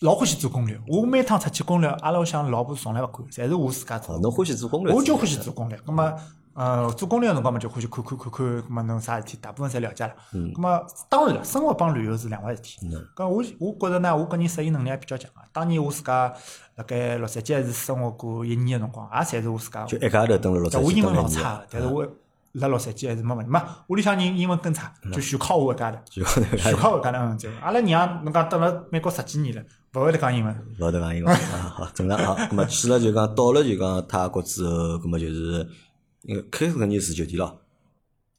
[0.01, 4.19] 老欢喜做攻略，我每趟出去攻略，阿拉屋里向老婆从来勿管，侪是我自家做哦，。
[4.21, 4.93] 侬欢喜做攻略？
[4.93, 6.13] 我就欢喜做攻略，咁么
[6.53, 10.13] 呃做攻略个辰光嘛，就欢喜看看看看，咁么侬啥事体，大部分侪了解了。
[10.33, 12.77] 嗯咁么当然了，生活帮旅游是两回事体。
[13.15, 15.41] 咁我我觉着呢，我个人适应能力还比较强个。
[15.51, 16.31] 当年我自家
[16.75, 19.83] 辣盖洛杉矶还是生活过一年个辰光，也侪是我自家。
[19.85, 22.07] 就一家头蹲辣洛杉矶我英文老差个，但是我
[22.51, 23.51] 辣洛杉矶还是没问题。
[23.51, 25.97] 没，屋里向人英文更差，就全靠我一家头。
[26.05, 26.23] 全
[26.75, 27.49] 靠我一家头，嗯，对。
[27.61, 29.61] 阿拉娘侬讲蹲辣美国十几年了，
[29.93, 30.55] 勿会得讲英文。
[30.79, 32.35] 勿会得讲英文 啊，好正常好。
[32.49, 35.67] 那么去了就讲到了就讲泰国之后，那么就是
[36.51, 37.59] 开始肯定是住酒店咯，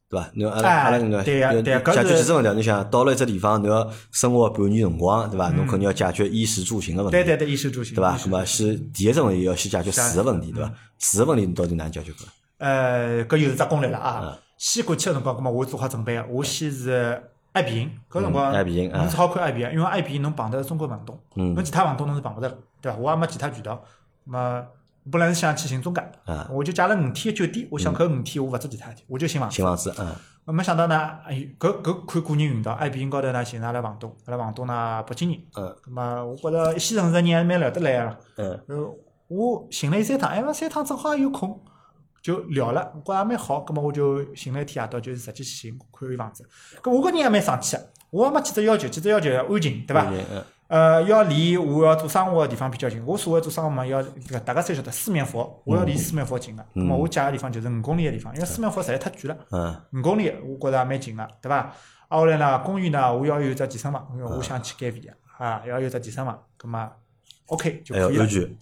[0.09, 0.31] 对伐？
[0.35, 5.49] 侬阿拉哎阿拉搿对呀个对呀搿是解决几只问题，侬想到了一只地方，侬要生活半年辰光，对伐？
[5.51, 8.15] 侬肯定要解决衣食住行个问题，对对对，衣食住行，对伐？
[8.15, 10.73] 衣食那么是第一只问题要先解决住个问题，对伐？
[10.99, 12.19] 住个问题侬到底哪能解决个？
[12.59, 14.39] 呃，搿又是只攻略了嗯啊。
[14.59, 17.23] 先过去个辰光，葛末我做好准备，我先是
[17.59, 21.55] 爱彼迎，搿辰光嗯爱彼侬只好看爱彼迎，因为爱彼迎侬碰得中国房东，嗯。
[21.55, 22.99] 侬其他房东侬是碰勿着个，对伐？
[22.99, 23.83] 我也没其他渠道，
[24.25, 24.65] 那么
[25.11, 29.65] 本来是想去寻中介啊，我就借了五天的酒店，我想搿五天我勿做其他事体，我就寻房子寻。
[29.65, 35.77] 房子，嗯没想到呢，哎哟，搿搿看个人运道，爱彼迎高头呢寻着阿拉房东，阿拉房东呢北京人，嗯。
[35.83, 38.17] 葛末我觉着一线城市人还蛮聊得来个。
[38.37, 38.61] 嗯。
[38.69, 38.95] 呃，
[39.29, 41.61] 我寻了伊三趟，哎，三趟正好也有空，
[42.23, 43.61] 就聊了，我觉着也蛮好。
[43.61, 46.47] 葛末我就寻了一天夜到，就是直接去寻看伊房子。
[46.83, 50.07] 搿我搿人也蛮生气个，我也没几只要求，几只要求要安静，对伐？
[50.11, 53.03] 嗯呃，要离我要做生活个地方比较近。
[53.07, 54.03] 我所谓做生活嘛，要
[54.45, 56.63] 大家侪晓得四面佛，我要离四面佛近个。
[56.75, 59.47] 葛末我借个地方就是五公里个地方，因为四面佛实在太远了。
[59.51, 61.57] 嗯五公里，我觉着也蛮近个，对伐？
[61.57, 61.75] 啊，
[62.09, 65.11] 后来呢，公寓呢，我要有只健身房，因为我想去减肥个，
[65.43, 66.87] 啊，要有只健身房，葛末
[67.47, 68.29] OK 就可以了还要安。
[68.29, 68.57] 全？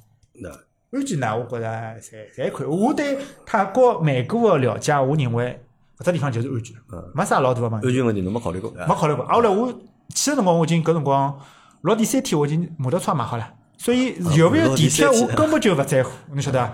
[0.97, 1.67] 安全呢，我觉着
[2.01, 2.67] 侪侪可以。
[2.67, 5.61] 我对泰国曼谷个了解，我认为
[5.99, 6.77] 搿只地方就是安全，
[7.15, 9.25] 没啥老大个问题，安全问题侬没考虑过，没考虑过。
[9.25, 9.73] 啊后来我
[10.15, 11.39] 去个辰光，我已经搿辰光
[11.83, 16.73] 落地三天，我已经摩托车买好了，所以有没有地铁，我根本就勿在乎，侬晓得伐？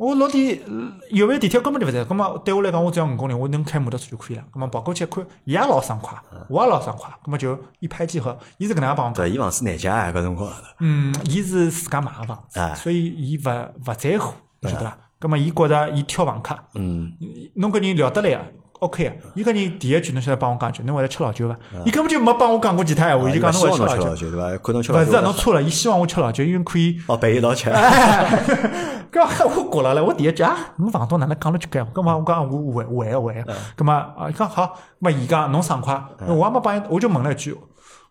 [0.00, 4.42] 我落地呃有没有地铁根本就勿在乎，葛末对我来讲，我只要五公里，我能开摩托车就可以了。
[4.50, 6.16] 葛末跑过去看，伊也老爽快，
[6.48, 8.34] 我也老爽快，葛末就一拍即合。
[8.56, 9.22] 伊是搿能样帮我讲。
[9.22, 13.50] 对，伊房子难借啊，搿辰光，嗯，伊是自家买个房哎子，所以伊勿
[13.86, 14.96] 勿在乎，侬晓得伐？
[15.18, 17.12] 葛末伊觉着伊挑房客，嗯，
[17.56, 18.38] 侬搿人聊得来个
[18.80, 19.14] ，OK 个。
[19.34, 21.56] 伊讲人第一句侬晓得帮我讲一句，侬会得吃老酒伐？
[21.74, 24.30] 嗯伊根本就没帮我讲过其他闲话，伊就讲侬会得吃老酒。
[24.30, 24.50] 对伐？
[24.58, 27.00] 吃老酒，勿是啊，侬错了，伊希望我吃老酒，因为可以。
[27.06, 27.70] 哦，陪伊一道吃，
[29.12, 31.84] 搿我过了了，我第一句啊，侬房东哪能讲了句搿？
[31.92, 34.64] 搿么我讲我会会个会个，搿么啊，伊讲好，
[35.00, 37.56] 搿么伊讲侬爽快，我也没帮伊，我就问了一句，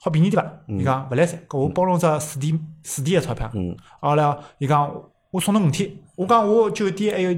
[0.01, 0.51] 好便宜点伐？
[0.67, 3.49] 伊讲勿来三，搿我包侬只四点四点个钞票。
[3.53, 4.91] 嗯，后来伊讲
[5.31, 7.29] 我送侬五天，我讲我酒店还有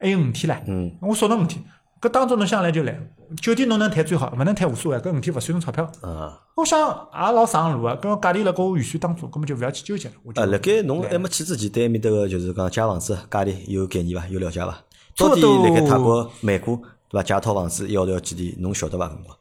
[0.00, 1.62] 还有五天唻，嗯，我送侬五天，
[2.00, 2.96] 搿当中侬想来就来，
[3.40, 5.84] 酒店侬能退最好，勿能退无所谓，搿五天勿算侬钞票。
[6.02, 6.40] 啊。
[6.54, 10.14] 我想也老省路个，搿价钿辣盖我预算当中，根本就勿要去纠结了。
[10.22, 14.28] 我就啊，辣盖侬还没去之前，对埃面搭个就是讲借房子价钿有概念伐？
[14.28, 14.78] 有了解伐？
[15.16, 16.76] 到底辣盖泰国、美国
[17.08, 17.22] 对伐？
[17.22, 18.60] 借一套房子一号头要几钿？
[18.60, 19.06] 侬晓得伐？
[19.06, 19.36] 搿辰光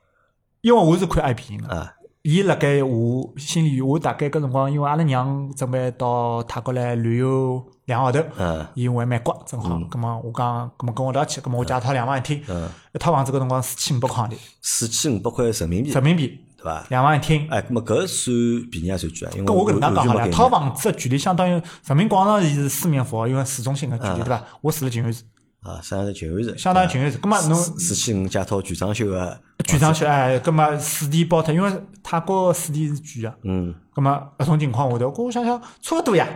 [0.62, 1.68] 因为我是看 I P 个。
[1.68, 1.94] 啊，
[2.24, 16.86] 伊辣盖我心里，我大概搿辰光，因为阿拉娘准备到泰国来旅游两个号头，嗯伊回美国正好，葛么我讲，葛末跟我一道去，葛么我借套两万一厅，嗯，一套房子个辰光四千五百块钿，四千五百块人民币，人民币对伐？
[16.90, 17.48] 两房一厅。
[17.50, 19.32] 哎，咁么搿算便宜还算贵啊？
[19.36, 24.44] 因为跟我搿能介讲好了，套房子的距离相当于人民广场，伊是四面佛，因为市中心个距离对伐？
[24.60, 25.24] 我住了静安寺，
[25.62, 27.18] 啊，相当于静安寺，相当于静安寺。
[27.20, 31.72] 葛么侬四千五加套全装修个，全装修，哎，葛末水电包脱，因为
[32.04, 33.34] 泰国水电是贵个。
[33.44, 36.28] 嗯，咁么搿种情况下头，搿我想想差勿多呀。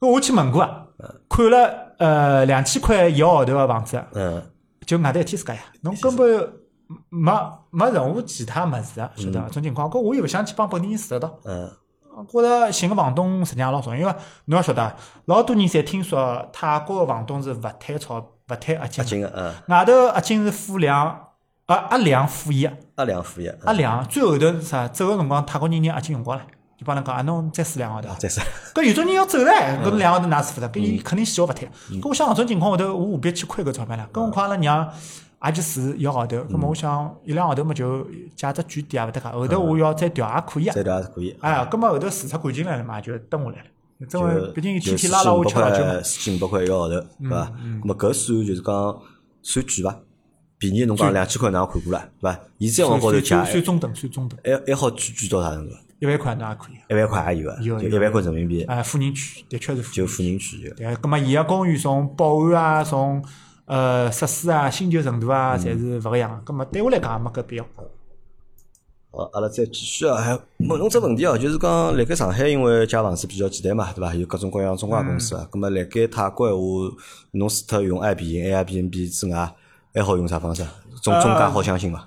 [0.00, 0.84] 搿我去问过啊，
[1.28, 4.42] 看了呃两千块一个号头个房子，嗯，
[4.86, 6.52] 就外头一天自家呀，侬根本
[7.08, 7.32] 没
[7.70, 9.48] 没任何其他物事啊，晓得伐？
[9.48, 11.70] 搿种情况，搿我又勿想去帮本地人住得到，嗯，
[12.28, 14.14] 觉着寻个房东实际上老重要，因为
[14.46, 14.94] 侬要晓得，
[15.26, 21.06] 老多人侪听说泰国个房东是勿退钞、勿退押金，押金个，嗯，外头押金是付两，
[21.66, 24.86] 啊押两付一，阿两付一，押两，最后头是啥？
[24.88, 26.44] 走个辰光，泰国人拿押金用光了，
[26.78, 28.08] 就帮侬讲啊，侬再试两个号头。
[28.18, 28.40] 再试，
[28.74, 29.50] 搿有种人要走了，
[29.84, 30.68] 搿两个号头哪是付的？
[30.70, 31.68] 搿伊肯定死活勿退。
[31.90, 34.06] 嗯搿我想搿种情况下头，我何必去亏搿钞票呢？
[34.12, 34.88] 更何况阿拉娘
[35.44, 40.74] 也就住一个号头，嗯葛末我想一两个号头嘛就价值贵点也勿得个，后头我要再调也可以啊。
[40.74, 43.64] 再调也是可以，哎，葛末后头处出感情来了嘛，就蹲下来了。
[43.98, 47.52] 因就为毕竟天就天拉拉我吃老酒嘛嗯4500块，四千五百块一个号头，对伐？
[47.82, 48.98] 咁么搿算就是讲
[49.42, 49.98] 算贵伐？
[50.58, 52.40] 便宜侬讲两千块哪能看过了，对伐？
[52.60, 55.74] 现在往高头加，算算中等，算中等，还还好贵贵到啥程度？
[55.98, 56.76] 一万块侬也可以。
[56.88, 60.00] 一万块也有个，有一万块人民币，哎，富人区的确是富人区。
[60.00, 60.74] 就富人区有。
[60.74, 63.24] 对，葛末伊个公寓从保安啊，从
[63.64, 66.36] 呃设施啊、新旧程度嗯啊，侪是勿个样个。
[66.44, 67.64] 葛末对我来讲也没搿必要。
[69.10, 74.14] 好，阿拉再继续啊，还问侬只问题哦，就是讲辣盖上海，因为借房子比较简单嘛，对伐？
[74.14, 75.48] 有各种各样中介公司啊。
[75.50, 76.96] 咁么辣盖泰国闲话，
[77.30, 79.54] 侬除脱用 Airbnb、Airbnb 之外，
[79.94, 80.62] 还好用啥方式？
[81.02, 82.06] 中中介好相信伐？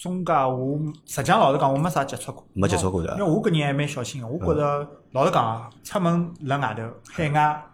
[0.00, 7.64] 中介我实际上老实讲，我没啥接触过，没接触过对伐因为我搿人还蛮小心个，我觉着老实讲啊，出门辣外头海外，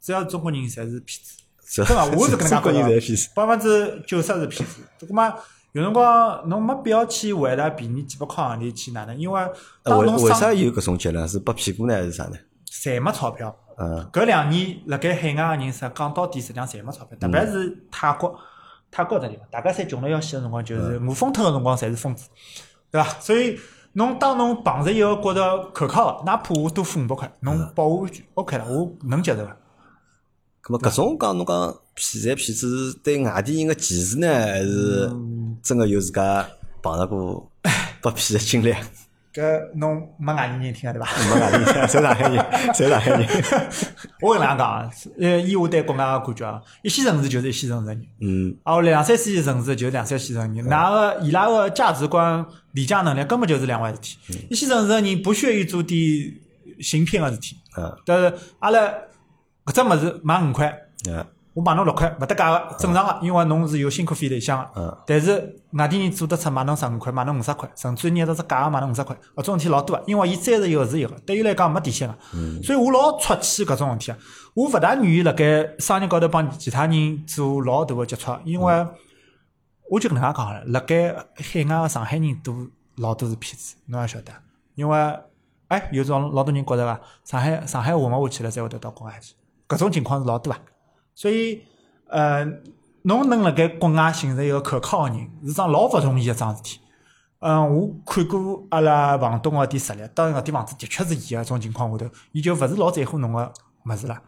[0.00, 1.36] 只要是中国人，侪是骗子。
[1.72, 2.04] 这对伐？
[2.06, 3.30] 我是 搿能介骗子。
[3.34, 4.82] 百分之九十是骗子。
[5.00, 5.24] 葛末
[5.72, 9.40] 有辰光侬没必要去为了便宜几百块行钿去哪能，因为
[9.82, 11.28] 呃为当侬为啥有搿种结论？
[11.28, 12.36] 是被骗过呢，还是啥呢？
[12.70, 13.54] 侪没钞票。
[13.76, 18.38] 嗯搿两年辣盖海外个人，实讲到底实际上侪没钞票，特别是泰国。
[18.90, 22.28] 泰国搿地方，大家侪穷了要死个辰光，就是我疯脱个辰光，侪是疯子，
[22.90, 23.08] 对伐？
[23.20, 23.58] 所以
[23.92, 29.56] 侬当侬碰着一个觉着可靠个，哪怕我多付五百块，侬保我安全，OK 了，我能接受个。
[30.62, 35.10] 咁么搿种讲侬讲骗财骗子对外地人个歧视呢，还是
[35.62, 36.46] 真个有自家
[36.82, 38.74] 碰着过被骗的经历？
[39.32, 41.08] 搿侬没外地人听个对伐？
[41.34, 43.28] 没外地人，侪上海人，侪上海人。
[44.20, 44.90] 我跟哪能讲啊？
[45.20, 53.98] 呃，以我对国外个感觉啊，一线城市就是一线城市人，嗯，啊，我两三线城市就是两三线城市人，哪个伊拉个价值观、理解能力根本就是两回事。
[54.00, 54.18] 体。
[54.50, 55.98] 一线城市个人不屑于做点
[56.80, 57.96] 行骗个事体，嗯。
[58.04, 58.80] 但是阿拉
[59.66, 60.76] 搿只物事卖五块，
[61.08, 61.24] 嗯
[61.60, 64.80] 我卖侬六块，勿搭界个，正常个，因为侬是有辛苦费里向个。
[64.80, 72.14] 嗯但是外地人做得出卖侬十五块，卖侬五十块，甚至于捏到只假个卖侬五十块，搿种事体老多个，因为伊三十一个是一个，对伊来讲没底线个。
[72.62, 74.18] 所以我老出气搿种事体啊，
[74.54, 78.86] 我勿大愿意辣盖商业高头帮其他人做老大个接触，因为
[79.90, 82.54] 我就搿能介讲好了，辣盖海外个上海人多
[82.96, 84.32] 老多是骗子，侬也晓得，
[84.76, 85.18] 因为
[85.68, 89.34] 哎有种老多人觉着伐，上海上海混勿下去了，才会得到国外去，
[89.68, 90.58] 搿种情况是老多啊。
[91.20, 91.62] 所以，
[92.08, 92.42] 呃，
[93.02, 96.80] 侬能辣盖国外寻着一个可靠个人，是桩老勿容易个桩事体。
[97.40, 103.52] 嗯，我看过阿拉房东个点实力，当然搿点房子的确是伊个种情况下头，伊就勿是老在乎侬个
[103.84, 104.18] 物事了，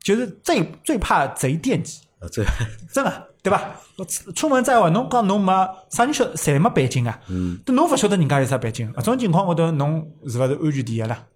[0.00, 2.44] 就是最最怕贼惦记，啊，这
[2.92, 3.60] 真个对伐？
[4.06, 5.52] 出出门在外，侬讲侬没
[5.90, 11.26] 啥人晓得，侪没背景啊，嗯，但侬勿晓得人家有啥背景，搿种情况下头，侬是勿是安全第一啦？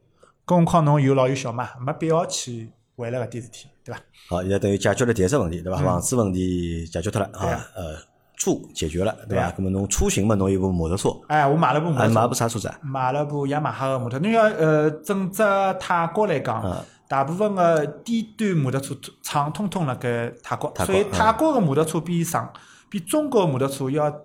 [0.45, 4.01] 更何况侬有老有小嘛，没必要去为了搿点事体，对伐？
[4.29, 5.79] 好，现在等于解决了第一只问题，对伐？
[5.81, 7.97] 房子问题解决脱了对啊啊，呃，
[8.37, 9.55] 住解决了，对伐？
[9.57, 12.77] 那么侬出行嘛，侬有部摩托车，哎，我买了部摩啊，托车买部啥车子啊？
[12.83, 15.43] 买了部雅马哈个摩托，侬要呃，整只
[15.79, 16.77] 泰国来讲，嗯
[17.09, 22.53] 大部分个低端摩托车厂通通辣盖泰国，所以泰国个摩托车比上
[22.91, 24.21] 比中国摩托车要贵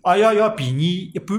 [0.00, 1.38] 啊，要要便宜一半。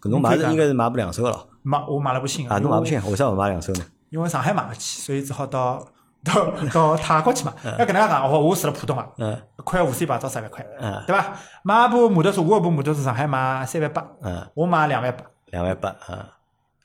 [0.00, 3.84] 搿侬买是应该是买部两手个咯，买我买了部新个，啊，侬买不因为起，为啥勿买两手呢？
[4.10, 5.84] 因为上海买勿起，所以只好到
[6.26, 7.52] 到到泰国去嘛。
[7.64, 11.32] 要搿能介讲，我我住了浦东个，嗯一块无线牌照三万块，嗯对伐？
[11.62, 16.26] 买部摩托车，我一部摩托车上海买三万八，嗯，我买两万八，两万八啊，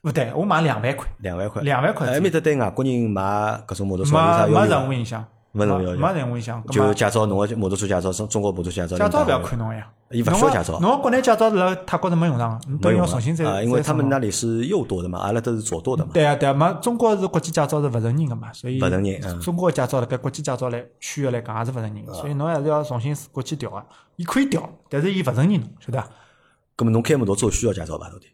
[0.03, 1.07] 勿对，我买两万块。
[1.19, 3.21] 两万块，两万块哎埃面搭对外国人买
[3.67, 4.71] 搿种摩托车有啥没没要求？
[4.71, 6.63] 任何影响，没任何要求没任何影响。
[6.67, 16.11] 就搿驾照，侬个摩托车驾照，中中国摩托车驾照，么驾照勿要侬看侬呀，伊勿需要驾照侬国内驾照辣泰国是没用上个，侬等于没用了要重新再啊，因为他们那里是右舵的嘛，阿拉都是左舵的嘛。
[16.13, 23.83] 对啊对啊，没中国是国际驾照是勿承认个嘛，所以勿承认嗯中国个驾照辣盖国际驾照来区域来讲也是勿承认个，所以侬还是要重新国际调个。
[24.15, 26.07] 伊可以调，但是伊勿承认侬，晓得伐？
[26.77, 28.09] 咁么侬开摩托车需要驾照伐？
[28.09, 28.27] 到底？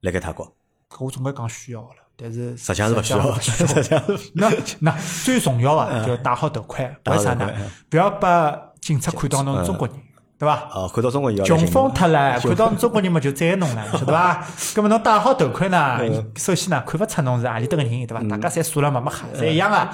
[0.00, 0.44] 辣盖泰国，
[0.90, 4.02] 搿我总归讲需要个了，但是实际上是勿 需要，
[4.34, 4.94] 那那
[5.24, 7.50] 最重要个就戴好头盔，为啥呢？
[7.88, 9.96] 不要把警察看到侬中国人，
[10.38, 10.68] 对伐？
[10.74, 14.44] 哦，看到中国人要穷疯脱了， 看到中国人嘛就宰侬了， 晓得伐？
[14.74, 18.22] 葛么侬戴好头盔呢，嗯首先呢看勿出侬是何里搭个人，对伐？
[18.28, 19.90] 大家侪素了嘛，没黑，侪一样啊。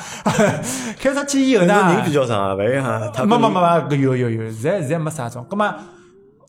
[0.99, 3.13] 开出去以后呢，人比较少啊，勿一样。
[3.27, 5.47] 没没没没，搿有有有，现在现在没啥种。
[5.49, 5.75] 葛么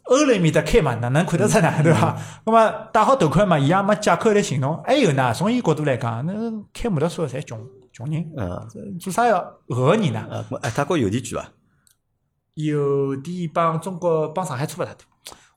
[0.10, 1.72] 欧来面搭开嘛，哪能看得出呢？
[1.84, 2.18] 对伐？
[2.46, 4.82] 那么戴好头盔嘛，伊也没借口来寻侬。
[4.84, 6.34] 还有呢，从伊角度来讲，那
[6.74, 10.20] 开摩托车侪穷穷人，嗯做啥要讹个人呢？
[10.32, 11.50] 啊，咁哎，泰国邮钿贵伐？
[12.56, 15.06] 邮钿帮中国帮上海差勿大多。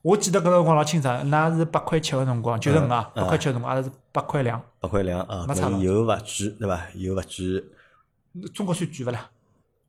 [0.03, 4.61] 我记得搿辰光老清爽，㑚是八块七个辰光，九十五啊，八块七个辰光，阿拉是八块两。
[4.79, 6.15] 八块两啊，没差老咁邮勿贵
[6.59, 6.81] 对伐？
[6.95, 9.29] 邮勿贵，中国算贵勿啦？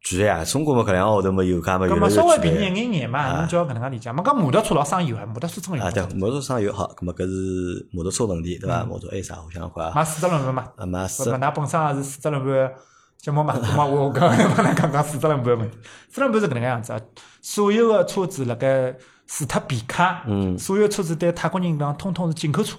[0.07, 0.45] 贵呀！
[0.45, 4.13] 中国嘛搿两个号头嘛油价嘛葛越来稍微便宜一眼眼嘛，侬就要搿能介理解。
[4.13, 5.91] 嘛讲摩托车老省油啊，摩托车真啊。
[5.91, 8.85] 对有。，摩托车省油好，咁么搿是摩托车问题对伐？
[8.85, 9.37] 摩托还有啥？
[9.37, 12.75] 我想想看啊，买四只轮盘嘛，啊买勿四勿，㑚本身也是四只轮盘
[13.17, 15.79] 节目嘛，咁么 我刚刚帮㑚讲讲四只轮盘个问题。
[16.11, 17.01] 四只轮盘是搿能介样子啊，
[17.41, 18.95] 所有个车子辣盖
[19.27, 22.77] 除脱皮卡，嗯所有车子对泰国人讲，通通是进口车。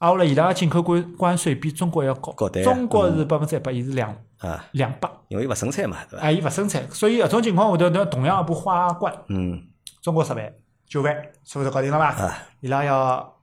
[0.00, 6.24] 挨下来伊拉个进口关关税比中国要高中国是百分之一百，伊是两啊，两百，因为伊勿生产嘛，对伐？
[6.24, 9.62] 哎，伊勿生产，所以搿种情况下头，侬同样一部花冠，嗯
[10.02, 10.52] 中国十万、
[10.86, 12.06] 九万，是勿是搞定了伐？
[12.24, 13.36] 啊，伊拉要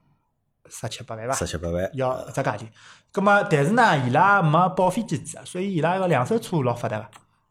[0.68, 1.34] 十七八万伐？
[1.34, 2.66] 十七八万，要一只价钿。
[3.10, 7.06] 葛么，但是呢，伊拉没报废机制啊，所以伊拉个两手车老发达个。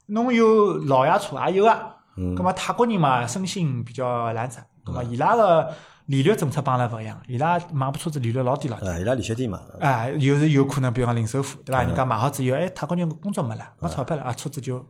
[0.07, 1.95] 侬有老爷车也有啊。
[2.17, 5.71] 嗯葛么泰国人嘛，生性比较懒散，葛么伊拉个
[6.07, 8.87] 利率政策帮阿拉勿一样，伊拉买部车子利率老低老低。
[8.87, 11.83] 啊，伊拉利息低嘛，哎，有是有可能，比如讲零首付，对嗯伐？
[11.83, 14.83] 人家买好之后，哎，泰国人工作没了，没钞票了，啊，车子就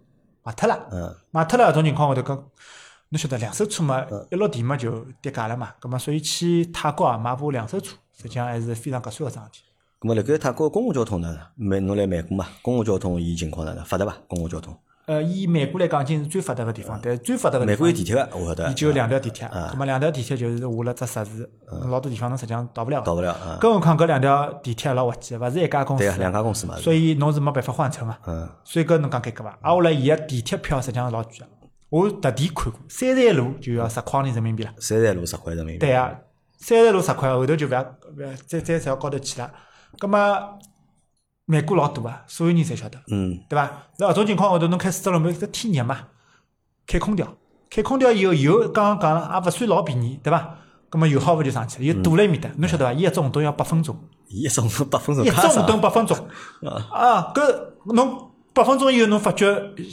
[0.43, 0.87] 卖脱了。
[0.91, 2.43] 嗯卖脱了搿种情况下头，搿
[3.09, 5.73] 侬晓得两手车嘛，嗯一落地嘛就跌价了嘛。
[5.79, 9.63] 葛么，所以去泰国啊买部两手车，实际上还是非常合算个桩事体。
[9.99, 11.35] 咁么辣盖泰国公共交通呢？
[11.55, 12.45] 曼侬来曼谷嘛？
[12.61, 13.83] 公共交通伊情况哪能？
[13.83, 14.15] 发达伐？
[14.27, 14.77] 公共交通
[15.07, 18.73] 呃，以美国来讲，已经是最发达个地方，但是最发达个地方美国有地铁个，我晓得伊。
[18.73, 21.49] 就有两条地铁，葛末两条地铁就是下了只石字，
[21.89, 23.05] 老多地方侬实际上到不了的。
[23.05, 23.57] 到不了啊。
[23.61, 26.75] 更何况搿两条地铁老滑稽，勿是一家公司，两家公司嘛。
[26.75, 28.19] 所以侬是没办法换乘啊。
[28.27, 29.57] 嗯，所以搿侬讲搿个伐？
[29.61, 31.45] 啊，后来伊个地铁票实际上老贵个，
[31.89, 34.71] 我特地看过，三站路就要十块钿人民币了。
[34.77, 35.79] 三站路十块人民币。
[35.79, 36.13] 对啊，
[36.57, 37.81] 三站路十块，后头就勿要
[38.17, 39.49] 勿要再再侪要高头去了。
[39.99, 40.19] 葛末
[41.49, 43.71] 美国老大啊，所有人侪晓得，嗯，对伐？
[43.99, 45.97] 那搿种情况下头，侬开四轮门，搿天热嘛，
[46.85, 47.25] 开空调，
[47.69, 50.55] 开空调以后，油刚刚讲了也勿算老便宜，对伐？
[50.89, 51.85] 葛末油耗勿就上去了？
[51.85, 52.91] 又堵辣埃面搭，侬晓得伐？
[52.91, 55.65] 伊一只红灯要八分钟，伊一钟头八分钟一只红？
[55.65, 56.17] 灯八分钟，
[56.91, 57.41] 啊，搿
[57.93, 58.26] 侬
[58.57, 59.45] 八分钟以后，侬发觉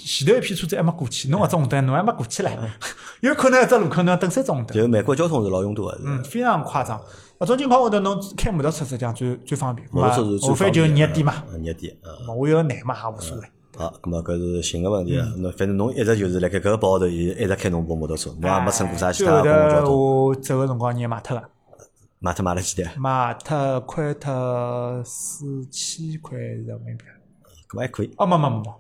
[0.02, 2.50] 前头一批车子还没过去，侬搿只红灯侬还没过去唻，
[3.20, 4.74] 有可能一只路口侬要等三只红灯。
[4.74, 6.02] 就美国交通是老拥堵个，是。
[6.06, 6.98] 嗯，非常夸张。
[7.38, 12.34] 搿种情况下头，侬开摩托车实际上最最方便，摩托车无非就热点嘛，嗯热点，嗯。
[12.38, 13.42] 我有难嘛也无所谓。
[13.76, 15.26] 好，咁么搿是新个问题啊。
[15.36, 20.26] 那反正侬一直就是辣盖搿个包头，一一直开侬部摩托车，侬也没乘过啥其他公共交头通。
[20.28, 21.44] 我走个辰光，人买脱个，
[22.20, 22.88] 买脱买了几钿？
[22.98, 27.04] 买脱亏脱四千块人民币。
[27.68, 28.14] 咁么还可以。
[28.16, 28.74] 哦，没没没没，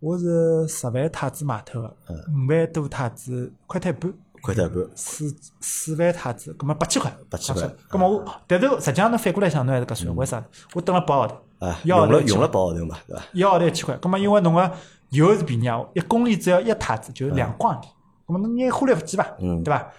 [0.00, 4.12] 我是十万泰铢买脱个，嗯五万多泰铢，亏脱一半。
[4.40, 4.90] 亏脱一半。
[4.94, 10.44] 四四万泰铢，葛末八千块，八千块葛末我，但是实际上侬反过来想，侬还是搿算，为啥？
[10.74, 13.22] 我等了八个号头，啊，一个号用了用了八号头嘛，对伐？
[13.32, 14.72] 一个号头一千块，葛末因为侬个
[15.10, 17.86] 油是便宜啊，一公里只要一泰铢，就是两光钿，
[18.26, 19.26] 葛末侬拿花来不计伐？
[19.40, 19.90] 嗯对伐？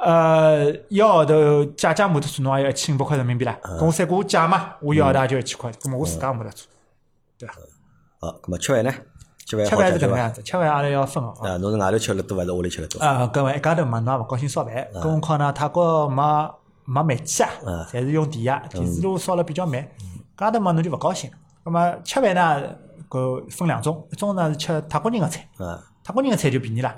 [0.00, 6.66] 呃，一个号头借借摩托车侬也要一千五百块人民币啦，嗯搿我三个我借嘛，我一个号头也就一千块，那么我自家摩托车，
[7.38, 7.54] 对伐？
[8.18, 8.92] 好，那么吃饭呢？
[9.46, 9.66] 吃饭？
[9.66, 11.50] 是搿能样子，吃饭阿拉要分个啊。
[11.50, 12.98] 啊，侬是外头吃了多还是屋里吃了多？
[13.00, 19.86] 啊，搿位一家头嘛，侬也勿高兴烧饭，更何况呢，泰国没没煤气啊嗯，侪是用电啊，电磁炉烧了比较慢，
[20.36, 21.30] 家头嘛侬就勿高兴。
[21.62, 22.74] 葛么吃饭呢，
[23.08, 26.94] 搿分两种，一种呢是吃泰国人个菜，啊，泰国人个菜就便宜啦。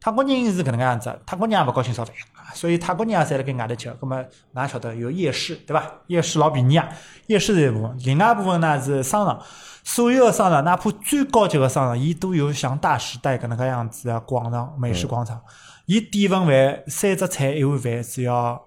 [0.00, 2.14] 泰国人是搿能介样子，泰国人也勿高兴烧饭，
[2.54, 3.90] 所以泰国人也侪辣盖外头吃。
[4.00, 4.24] 葛么，
[4.54, 5.84] 㑚晓得有夜市对伐？
[6.06, 6.88] 夜市老便宜啊，
[7.26, 9.40] 夜市是一部分，另外一部分呢是商场。
[9.84, 15.40] 所有个商场，哪怕最高级个商场，伊都有像大时代搿能介样子个广场、美食广场。
[15.86, 18.60] 伊点份饭，三只菜一碗饭只要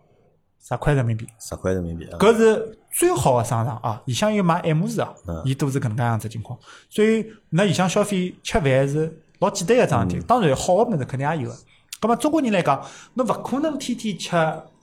[0.61, 1.27] 十块人民币。
[1.39, 2.17] 十块人民币啊。
[2.19, 4.01] 搿是最好个商场啊！
[4.05, 6.59] 里向有卖 M 字啊嗯，伊都是搿能介样子情况。
[6.89, 10.25] 所以，㑚里向消费吃饭是老简单个桩事体。
[10.25, 11.55] 当然，好个物事肯定也有个。
[11.99, 12.83] 葛末中国人来讲，
[13.13, 14.29] 侬勿可能天天吃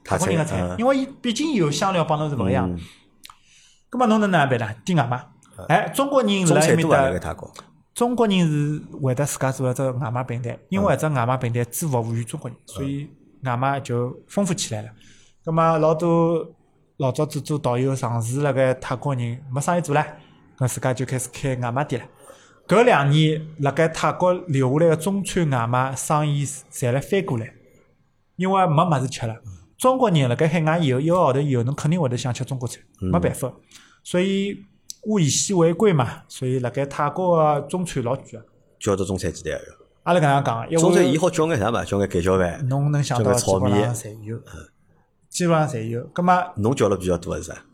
[0.04, 2.70] 泰国人个菜因为伊毕竟有香料帮侬是勿一样。
[2.70, 2.78] 嗯
[3.92, 4.72] 葛末侬能哪能办呢？
[4.84, 5.20] 点外卖。
[5.66, 7.36] 哎，中国人辣埃面搭，
[7.92, 13.10] 中国人是会得自家做一只外卖平台，因为搿只外卖平台只服务于中国人，所以
[13.42, 14.88] 外卖就丰富起来了。
[15.44, 16.46] 葛末老多
[16.98, 20.06] 老早子做导游尝试辣盖泰国人没生意做唻，
[20.56, 22.06] 搿自家就开始开外卖店了。
[22.70, 27.52] 搿两年辣盖泰国留下来个中餐外卖生意侪来翻过来，
[28.36, 29.34] 因为没物事吃了。
[29.76, 33.52] 中国人辣盖海外以后一个号头以后，侬肯定会得想吃中国菜，没办法。
[34.04, 34.56] 所以
[35.02, 38.46] 物以稀为贵嘛，所以辣盖泰国个中餐老贵个。
[38.78, 39.60] 叫到中餐几钿个？
[40.04, 41.84] 阿拉搿样讲，中餐伊好叫眼啥嘛？
[41.84, 42.68] 叫眼盖浇饭。
[42.68, 44.40] 侬能想到基本个炒面上侪有，
[45.28, 46.04] 基本上侪有。
[46.14, 47.64] 葛末侬叫了比较多个是啥？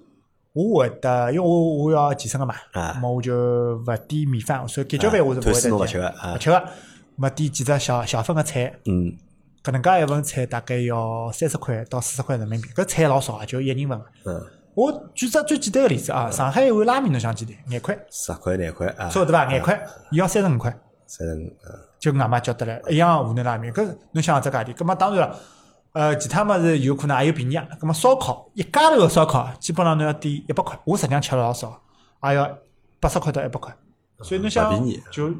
[0.56, 5.86] 我会得，因为我我要健身个嘛，啊咁么我就勿点米饭，所以盖浇饭我是勿会得点勿
[6.38, 6.64] 吃个。
[7.16, 9.12] 么点几只小小份个菜，嗯，
[9.62, 14.04] 搿能介一份菜大概要三十块到四十块人民币，搿菜老少啊，就一人份个。
[14.24, 17.54] 嗯，我举只最简单个例子啊，上海一碗拉面侬想几钿？
[17.68, 19.08] 廿块，十块廿块啊。
[19.08, 19.46] 错对伐？
[19.46, 19.78] 廿块，
[20.10, 20.70] 伊要三十五块。
[21.06, 21.38] 三十五。
[21.38, 23.72] 嗯就外卖叫得来，一样个湖南拉面。
[23.72, 23.82] 搿
[24.12, 25.36] 侬想只价钿，搿么当然了，
[25.96, 27.66] 呃，其他物事有可能还有便宜啊。
[27.80, 31.80] 那么烧烤一家头个烧烤，基本上侬要点一百块，我实际上吃了老少，
[32.24, 32.46] 也要
[33.00, 33.74] 八十块到一百块。
[34.20, 35.34] 所以侬想勿便宜就，搿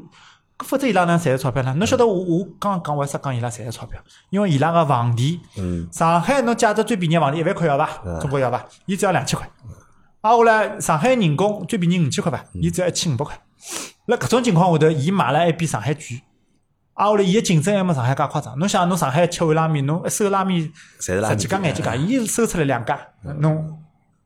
[0.63, 1.75] 否则伊拉哪能赚钞票呢？
[1.75, 4.01] 侬晓得我我刚刚讲为啥讲伊拉赚钞票？
[4.31, 7.87] 因为伊拉个房钿，嗯，上海侬借只最便宜个房钿一万块要伐？
[8.19, 8.65] 中国要伐？
[8.87, 9.47] 伊只要两千块。
[10.21, 12.43] 啊，下来上海人工最便宜五千块伐？
[12.53, 13.39] 伊只要一千五百块。
[14.07, 16.23] 辣搿种情况下头，伊买了还比上海贵。
[16.97, 18.57] 啊，后来伊个竞争还没上海介夸张。
[18.57, 20.61] 侬想，侬上海吃碗拉面，侬一收拉面
[20.99, 22.99] 十几家眼睛家，伊收出来两家，
[23.39, 23.77] 侬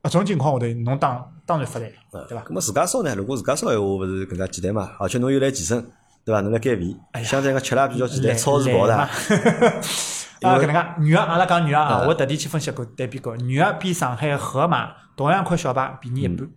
[0.02, 2.42] 搿种情况下头，侬当当然发财了，对伐？
[2.44, 3.14] 咁么自家烧呢？
[3.14, 4.92] 如果自家烧闲话，勿是更加简单嘛？
[4.98, 5.84] 而且侬又来健身，
[6.24, 6.40] 对伐？
[6.40, 8.96] 侬来减肥，相对讲吃了也比较简单，超市跑的。
[10.42, 16.48] 啊，搿能介，女个阿拉讲女个啊，啊我特地去分析过对比过，女个比上海盒马同样块小排便宜一半，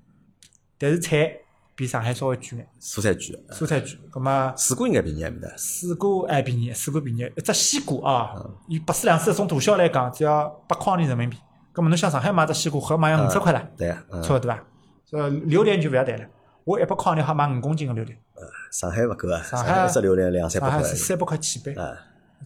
[0.79, 1.29] 但是菜
[1.75, 3.89] 比上海稍微贵眼，蔬菜贵，蔬菜贵。
[4.09, 5.49] 葛末水果应该便宜埃面搭。
[5.57, 8.35] 水果还便宜，水果便宜，一只西瓜啊，
[8.69, 11.37] 以百四两四种大小来讲，只要八块钿人民币。
[11.73, 14.63] 葛末侬想上海买只西瓜，盒马要五十块了，对错对伐？
[15.11, 16.25] 呃，榴莲就勿要谈了，
[16.63, 18.17] 我一百块钿好买五公斤个榴莲，
[18.71, 21.03] 上海勿够啊，上海一只榴莲两三百块上海是。
[21.03, 21.91] 三百块起呗，啊，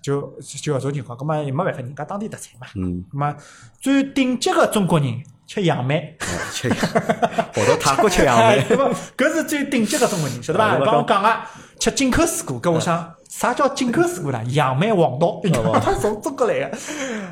[0.01, 2.65] 就就搿种情况，葛末也没办法，人家当地特产嘛。
[2.75, 3.35] 嗯，葛末
[3.79, 8.87] 最顶级个中国人吃杨梅，啊吃羊，跑到泰国吃杨梅， 对伐？
[9.17, 11.37] 搿是最顶级个中国人，晓得吧帮我讲个
[11.79, 14.43] 吃进口水果，搿我想啥叫进口水果呢？
[14.49, 15.41] 杨梅、黄桃，
[15.79, 16.77] 它 从中国来个。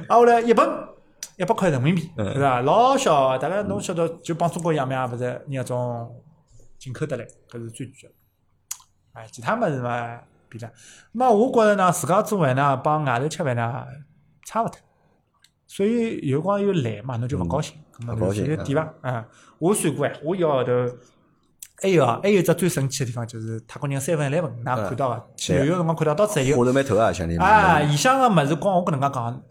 [0.07, 0.67] 啊，后来一本
[1.37, 2.59] 一百块人民币，嗯对伐？
[2.61, 6.11] 老小个，大概侬晓得，就帮中国杨梅也勿是人家种
[6.79, 8.09] 进口得来，搿是最贵个。
[9.13, 10.67] 哎，其他物事嘛，比了。
[11.11, 13.85] 那我觉着呢，自家做饭呢，帮外头吃饭呢，
[14.43, 14.75] 差勿多。
[15.67, 18.93] 所以有辰光又懒嘛，侬就勿高兴，咁么勿高兴就点伐？
[19.01, 19.25] 嗯，
[19.59, 20.71] 我算过哎，我一个号头。
[21.79, 26.57] 还有啊，还有一只最神奇个地方就是泰国人三分 eleven，㑚看到个，旅游辰光看到，到处还有。
[26.57, 27.45] 花头蛮头啊，兄弟们。
[27.45, 29.43] 啊，里向个物事光我跟能介讲，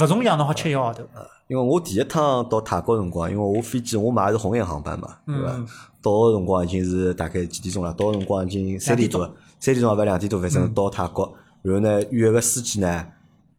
[0.00, 1.02] 勿重样侬好吃一个号头。
[1.48, 5.66] 因为我第一趟到泰国辰光，因为我飞机我买的是红眼航班嘛，对伐嗯？
[6.00, 7.92] 到个辰光已经是大概几点钟了？
[7.94, 11.34] 到个辰光已经三点多了，三点钟也勿两点多，反嗯正到泰国。
[11.62, 13.06] 然后呢，约个司机呢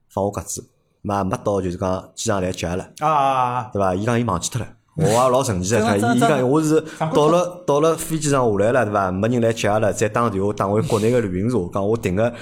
[0.09, 0.65] 放我鸽子，
[1.07, 3.95] 嘛没到就是讲机场来接阿拉，啊，对伐？
[3.95, 4.67] 伊讲伊忘记脱了。
[4.95, 6.83] 我也老神奇 的，他伊讲我是
[7.13, 9.09] 到了到了飞机上下来了，对伐？
[9.11, 12.33] 没人来接阿拉，再打电话打回国内个旅行社，讲我订个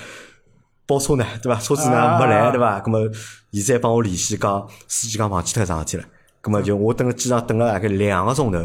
[0.88, 1.60] 包车呢，对伐？
[1.60, 2.80] 车子呢啊没来，对伐？
[2.80, 3.00] 咁么
[3.52, 6.04] 现在帮我联系讲，司机讲忘记脱搿桩事体了。
[6.42, 8.58] 咁么就我等机场等了大概两个钟头，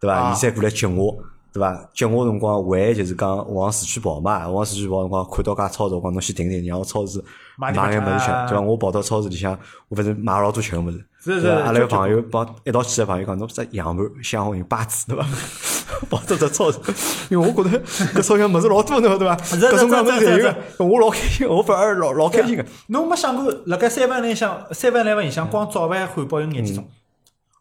[0.00, 0.14] 对伐？
[0.14, 1.16] 啊伊才过来接我，
[1.54, 1.88] 对伐？
[1.94, 7.22] 接我辰光还就是讲往市区跑嘛，往市区跑辰光看到家超市，我讲侬先停停，让我超市
[7.56, 8.60] 买眼物事吃对伐？
[8.60, 9.56] 我跑到超市里向，
[9.88, 11.04] 我反正买老多吃个物事。
[11.22, 11.40] 是？
[11.40, 15.24] 是阿拉个朋友帮一道去个朋友讲，侬只羊盘、香红油、八子，对伐？
[16.10, 16.78] 跑到只超市，
[17.30, 19.36] 因为我觉得搿超市物事老多呢，对伐？
[19.44, 20.44] 是各种各样物事是是侪有
[20.78, 22.66] 个，我老开心，我反而老老开心个。
[22.88, 26.84] 侬没想过，辣盖三万里向，三万来里向，光早饭、汉堡有廿几种。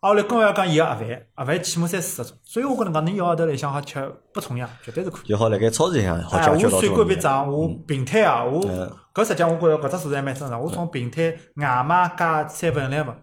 [0.04, 2.38] 啊，后来更要讲伊个盒饭，盒饭起码三四十种。
[2.44, 5.30] 所以我跟侬讲，侬一个号头里向好吃不重样，绝对是可以。
[5.30, 6.94] 就好辣盖超市里向好哎，解决老我算。
[6.94, 10.62] 过笔账，我平摊啊，我嗯搿实际上我觉着搿只数字还蛮正常。
[10.62, 13.14] 我从平摊外卖加三份 eleven，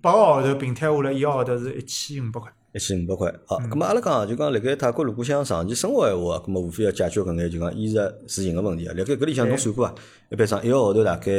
[0.00, 2.50] 八个号头平摊下来，一个号头是一千五百块。
[2.72, 3.34] 一千五百块。
[3.46, 7.94] 好，嗯咁么阿拉讲就讲辣盖泰国如果想长期生活闲话，咁么无非要解决搿眼就讲衣食
[8.26, 8.94] 住行个问题啊。
[8.96, 9.94] 辣盖搿里向侬算过伐？
[10.30, 11.30] 一般上一个号头大概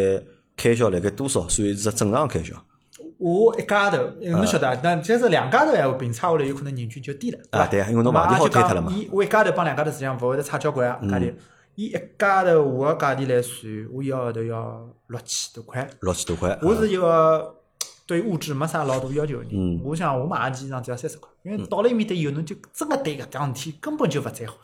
[0.56, 2.54] 开销辣盖多少算是只正常开销？
[3.24, 11.34] 我一家头，侬晓得啊，但假使两家头闲话，平差下来有可能人均就低了，啊对啊因为侬房钿好推脱了嘛伊我一家头帮两家头实际上勿会得差交关啊，价嗯钿。
[11.76, 15.90] 伊一家头我个价钿来算，我一个号头要六千多块。
[16.02, 16.60] 六千多块。
[16.62, 17.56] 我是一个
[18.06, 19.82] 对物质没啥老大要求个嗯人。
[19.86, 24.58] 我想我买个件衣裳只要三十块，因为到了埃面搭以后，侬就真个对搿桩事体根本就勿在乎。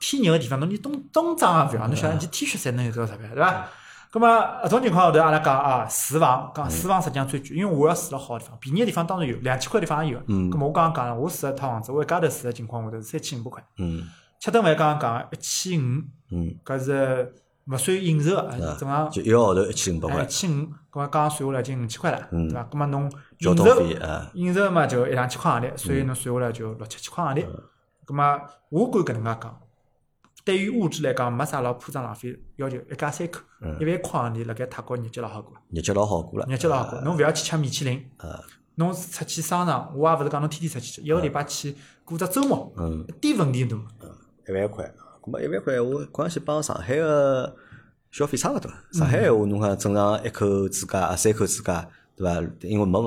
[0.00, 3.68] 天热个地方，侬连冬冬装也勿要，侬晓得一件 T 恤衫能有多少钞票，对伐？
[4.12, 4.28] 咁么
[4.64, 10.22] 搿种情况下头，阿拉讲啊，住房讲住房实际上最贵，因为我要住了好地方，便宜个地方当然有，两千块地方也有。
[10.28, 10.50] 嗯。
[10.50, 14.04] 咁么我刚刚讲了，我住一套房子，我一家头住个情况下头是三千五百块，嗯。
[14.40, 17.34] 吃顿饭刚刚讲一千五，嗯，搿是
[17.66, 18.48] 勿算饮食个，
[18.78, 20.26] 正常就一个号头一千五百哎，块一。
[20.28, 22.48] 千五，咁么刚刚算下来已经五千块了，嗯。
[22.48, 22.68] 对伐？
[22.70, 24.00] 咁么侬饮食
[24.34, 27.46] 饮食嘛就一两千块行钿，所以侬算下来就六七千块行钿。
[28.06, 28.40] 咁么
[28.70, 29.60] 我敢搿能介讲，
[30.46, 33.40] 对于物质来讲没啥老铺张浪费要求，一家三口，
[33.80, 36.46] 一万块行钿辣盖泰国日脚老好过，日脚老好过了。
[36.48, 37.00] 日脚老好过。
[37.00, 38.40] 侬勿要去吃米其林，啊，
[38.76, 41.74] 侬出去商场，我也勿是讲侬天天出去吃，一个礼拜去
[42.04, 43.82] 过只周末，嗯，一点问题都没。
[44.48, 44.84] 一万块，
[45.20, 47.56] 咁么一万块，我关系帮上海个
[48.12, 48.70] 消费差勿多。
[48.92, 52.40] 上海闲话，侬看正常一口之家、啊三口之家，对伐？
[52.60, 53.02] 因为没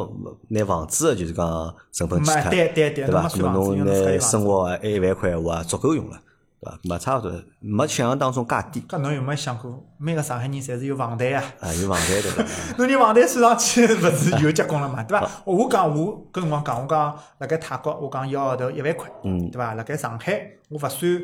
[0.50, 3.22] 没拿房子个就是讲成本去没，对伐？
[3.22, 6.22] 侬没咁么侬拿生活啊一一万块闲话足够用了，
[6.62, 6.80] 对伐？
[6.84, 11.44] 没差勿多，没想象当中介低搿侬有没有想过，每个上海人侪是有房贷啊？
[11.60, 12.44] 啊，有房贷对伐？
[12.78, 15.04] 侬连房贷算上去，勿是又结棍了嘛？
[15.04, 15.30] 对伐？
[15.46, 19.74] 我讲我搿辰光讲，我讲辣盖泰国，我讲一个号头一万块，嗯对伐？
[19.74, 21.22] 辣盖上海，我勿算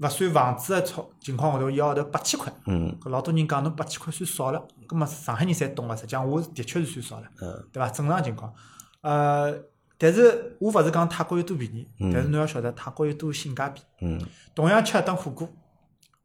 [0.00, 2.52] 勿算房子个操情况下头，一个号头八千块。
[2.66, 7.88] 嗯搿老多人讲侬八千块算少了，葛末上海人侪懂个，实际上我的确是算少了，嗯对伐？
[7.88, 8.52] 正常情况，
[9.00, 9.52] 呃，
[10.00, 13.82] 但是我勿是讲泰国有多便宜，但是侬要晓得泰国有多性价比。
[14.00, 14.24] 嗯
[14.54, 15.48] 同样吃一顿火锅，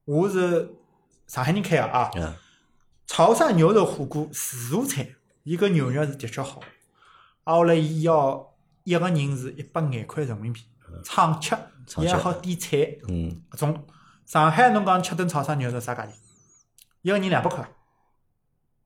[0.06, 0.76] 我是
[1.26, 2.38] 上海人开个啊，啊
[3.08, 5.08] 潮汕牛肉火锅自助餐，
[5.44, 6.62] 伊个牛肉是的确好。
[7.44, 8.54] 啊，后来伊要
[8.84, 10.62] 一个人是一百廿块人民币，
[11.04, 11.50] 畅吃，
[11.88, 12.98] 畅吃也好点菜。
[13.08, 13.88] 嗯，搿种
[14.26, 16.10] 上海侬讲吃顿潮汕牛肉啥价钿？
[17.02, 17.68] 一个人两百块。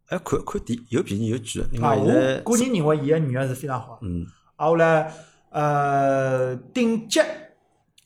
[0.07, 4.07] 哎，看看点有便宜有贵啊，我为现在个人认为伊个牛肉是非常好的。
[4.07, 4.25] 嗯
[4.57, 5.11] 啊，后来
[5.49, 7.21] 呃，顶级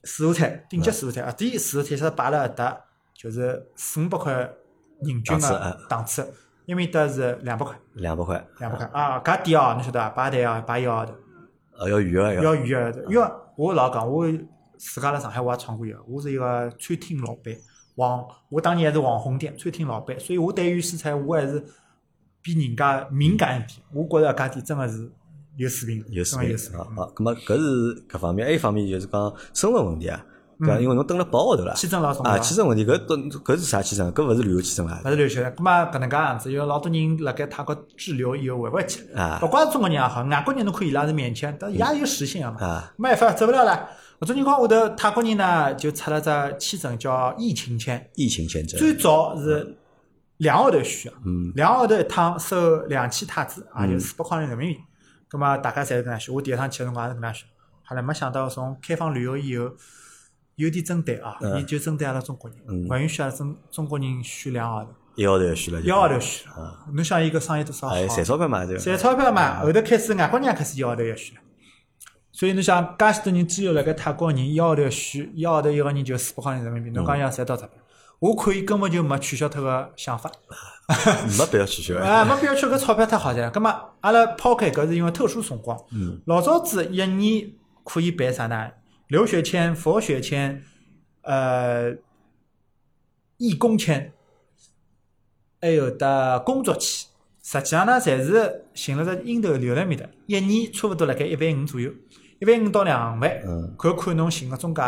[0.04, 2.82] 自助餐，顶级自助餐啊，第一自助餐是摆了搿搭，
[3.16, 6.34] 就是四五百块人均个档次啊档次，
[6.68, 10.10] 埃面搭是两百块，两百块，两百块啊，搿店哦，侬晓得伐？
[10.10, 11.14] 排队哦，排一个号头，
[11.80, 14.26] 呃要预约要要预约的，因为我老讲，我
[14.78, 17.56] 自家辣上海我也闯过一个，我是一个餐厅老板，
[17.96, 21.64] 网我当年还是网红店餐厅老板，所以我对于食材我还是
[22.42, 23.80] 比人家敏感一点。
[23.94, 25.12] 我觉着搿点真个是
[25.58, 26.80] 有水平，有水真个有水平。
[26.80, 27.10] 平啊啊！
[27.16, 30.24] 咁么搿是搿方面，还有一方面就是讲身份问题啊，
[30.60, 30.80] 对伐？
[30.80, 34.12] 因为侬蹲了八号头了，签证老重啊，要，签证问题搿都搿是啥签证？
[34.14, 35.54] 搿勿是旅游签证啦勿，是旅游签证。
[35.56, 42.66] 葛末搿能介样子，有老多人辣盖泰国滞留以后回勿回去，啊勿光是中国人也好，外国人侬看伊拉是免签，但伊也有时限个嘛。
[42.66, 43.90] 啊没办法，走勿了了。
[44.22, 46.30] 搿种情况下头，泰国人呢就出了只
[46.60, 49.76] 签证叫疫情签，疫情签证，最早是
[50.38, 54.80] 两号头需要，嗯两号头一趟收两千泰铢，也就四百块人民币。
[55.32, 57.46] 葛末大家侪是搿能续，我第一趟去个辰光也是搿能续。
[57.86, 59.72] 后来没想到从开放旅游以后，
[60.58, 64.92] 有点针对啊，嗯伊就针对阿拉中国人，嗯勿允许阿拉中中国人续两号头。
[65.16, 67.96] 一号头要续了，一号头续了，侬想伊搿生意多少好？
[67.96, 68.84] 哎，赚钞票嘛，对伐？
[68.84, 71.42] 赚钞票嘛，后头开始外国人也开始一号头要续了。
[72.34, 77.78] 所以侬想，介许多人只有辣盖泰国人一号头续，一号头一个人就四百块钱人民币，侬讲伊要赚多少钞票？
[78.20, 80.30] 我看伊根本就没取消脱个想法，
[81.38, 81.98] 没必要取消。
[82.00, 83.52] 啊，没必要取搿钞票太好赚了。
[83.52, 83.70] 葛末
[84.02, 87.52] 阿拉抛开搿是因为特殊辰光，嗯老早子一年
[87.84, 88.72] 可以办啥呢？
[89.08, 90.64] 留学签、佛学签，
[91.24, 91.94] 呃，
[93.38, 94.12] 义工签，
[95.60, 97.08] 还有得工作签。
[97.44, 101.92] 实际上呢，侪是寻了只鹰头留辣埃面搭，一年差勿多辣盖一万五左右，
[102.40, 104.82] 一万五到两万，嗯看看侬寻个中介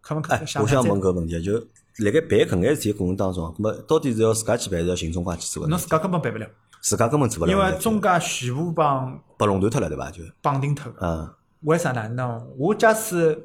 [0.00, 1.52] 可勿可哎，我想问个问题，就
[2.00, 5.70] 辣盖办搿眼事体过程当中，咁么到底是要自家去办，还是要寻中介去做呢？
[5.70, 6.46] 侬自家根本办勿了，
[6.80, 10.10] 自家根本做勿了，因为中介全部帮被垄断脱了，对伐？
[10.10, 10.92] 就绑定脱。
[11.00, 11.28] 嗯
[11.64, 12.10] 为啥呢？
[12.16, 13.38] 喏，我假使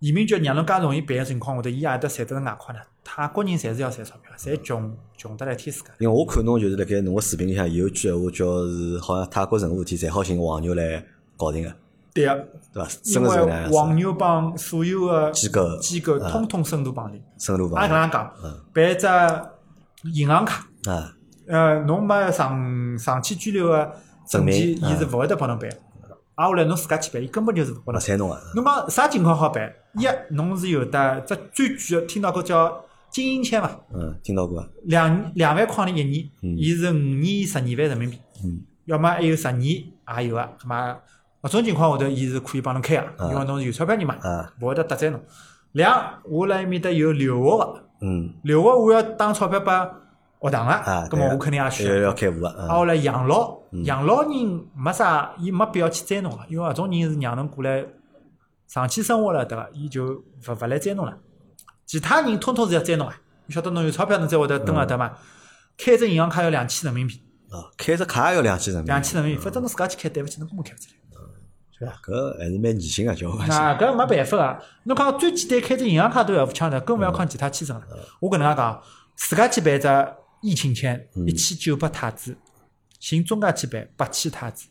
[0.00, 2.80] 移民局让侬介容易办个情况下头，伊也得赚得是外快呢。
[3.02, 5.86] 泰国人侪是要赚钞票，侪穷穷得来天世界。
[5.98, 11.02] 因为我看侬就是辣盖侬个视频里向有一句闲话，叫是好像泰国任何事体侪好寻黄牛来
[11.34, 11.74] 搞定个，
[12.16, 12.88] 对个，对伐？
[13.04, 17.22] 因为，黄牛帮所有个机构机构通通深度绑定。
[17.38, 18.32] 深入也搿帮能讲，
[18.72, 21.12] 办只银行卡，啊，
[21.46, 23.92] 呃，侬没长长期居留个
[24.26, 25.70] 证件，伊是勿会得帮侬办。
[26.36, 28.00] 挨下来侬自家去办，伊根本就是勿帮侬办。
[28.00, 29.70] 勿睬侬个，侬讲啥情况好办？
[29.94, 33.70] 一，侬是有得只最贵个，听到过叫精英签伐？
[33.92, 38.62] 嗯，听到过，两两万块钿一年，伊是五年十二万人民币，嗯。
[38.86, 39.82] 要么还有十年
[40.16, 40.96] 也有个，咁么
[41.46, 45.20] 搿种情况下头，伊是可以帮侬开个，因为侬是有钞票人嘛，啊，勿会得得罪侬。
[45.72, 49.70] 两，我辣埃面搭有留学个，嗯，留学我要打钞票拨
[50.40, 52.12] 学堂啊，个，咁么我肯定也需要要。
[52.12, 54.30] 开户个，啊，嗯后来养老，养老人
[54.74, 57.84] 没啥，伊没必要去追侬个，因为搿种人是让侬过来
[58.66, 59.68] 长期生活了，对伐？
[59.72, 61.16] 伊就勿勿来追侬了。
[61.84, 63.14] 其他人通通是要追侬个，
[63.46, 65.12] 你晓得侬有钞票侬才会得蹲辣搭嘛。
[65.78, 67.20] 开只银行卡要两千人民币，
[67.50, 70.96] 啊，开只卡也要两千人民币，两千人民币，反正侬自家去开，对勿起，侬根本开勿出来。
[71.78, 73.48] 搿还是蛮严谨个，叫我发现。
[73.48, 77.86] 那搿没办法个，侬讲最简单开只银行卡都要抢的，更勿要讲其他签证了。
[78.20, 78.82] 我搿能介讲，
[79.14, 79.88] 自家去办只
[80.40, 82.34] 疫情签，一千九百泰铢，
[82.98, 84.68] 寻中介去办八千泰铢。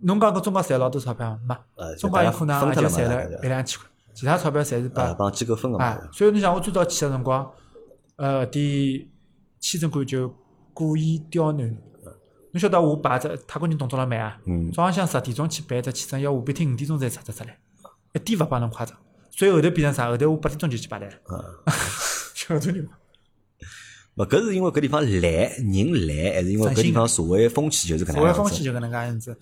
[0.00, 1.56] 侬讲搿中介赚老多钞票没？
[1.76, 7.50] 呃，中介有可能也就赚了了一两千块，其他钞票侪是啊，拨帮机构分个嘛啊。，所以侬想，我最早去个辰光，
[8.16, 9.08] 呃，点
[9.60, 10.34] 签证官就
[10.74, 11.76] 故意刁难
[12.52, 12.60] 侬。
[12.60, 17.58] 晓得我排只泰国人动作了慢啊，嗯早浪向十点钟去办只签证，要下半天五点钟才出得出来，
[18.14, 18.96] 一点勿帮侬夸张。
[19.30, 20.08] 所以后头变成啥？
[20.08, 21.42] 后头我八点钟就去排队了，嗯，
[22.34, 22.88] 就搿种。
[24.16, 28.32] 勿，搿是因为搿地方懒，人懒，还是因为搿地方社会风气就是搿能社会？
[28.34, 29.38] 风气就搿能介样子。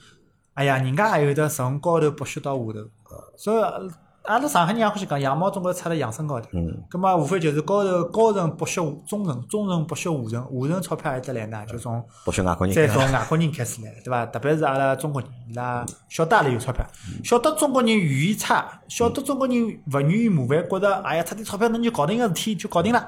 [0.54, 2.90] 哎呀，人家还有得从高头剥削到下头，
[3.36, 3.90] 所以呃
[4.24, 6.46] 阿拉上海人也欢喜讲羊毛总归出辣羊身高头。
[6.52, 12.76] 嗯，葛末无非就是高头高层剥削中层，中层剥削下层，下层钞票还得来呢，就从剥削外国人。
[12.76, 14.26] 再从外国人开始来，对伐？
[14.26, 16.84] 特别是阿拉中国人，伊拉晓得阿拉有钞票，
[17.24, 19.56] 晓得中国人语言差，晓得中国人
[19.92, 23.02] 勿愿意麻烦，觉着哎呀出点钞票侬就搞定个事体就搞定了，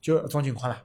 [0.00, 0.76] 就搿种情况了。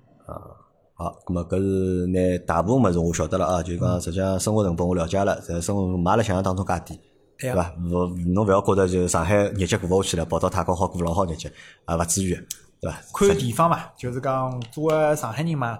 [0.93, 6.99] 好，咁么搿是拿大部分物事我晓得了啊，就讲实际上生活成本我了解了，在生活没阿拉想象当中介低，
[7.39, 7.73] 对对伐？
[7.79, 11.49] 勿侬勿要觉着就上海日脚过勿下去了，跑到泰国好过老好日脚，
[11.85, 12.33] 啊勿至于，
[12.79, 12.97] 对伐？
[13.13, 15.79] 看地方嘛，就是讲作为上海人嘛，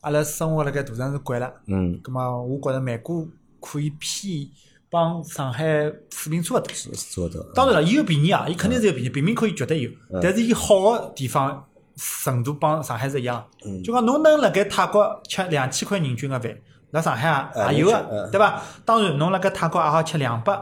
[0.00, 3.28] 阿拉生活辣盖大城市惯了，嗯，葛末我觉着曼谷
[3.60, 4.48] 可以偏
[4.90, 5.64] 帮上海
[6.10, 6.72] 水平差勿多。
[6.72, 7.52] 是做得到。
[7.54, 9.90] 当然了，伊有便宜啊，伊肯定是有便宜，便宜可以绝对有，
[10.22, 11.64] 但是伊好个地方
[11.96, 13.82] 程度帮上海是一样的。
[13.82, 16.56] 就讲侬能辣盖泰国吃两千块人均个饭，
[16.92, 18.62] 辣上海啊也有嗯个，对伐？
[18.84, 20.58] 当然，侬辣盖泰国也好吃两百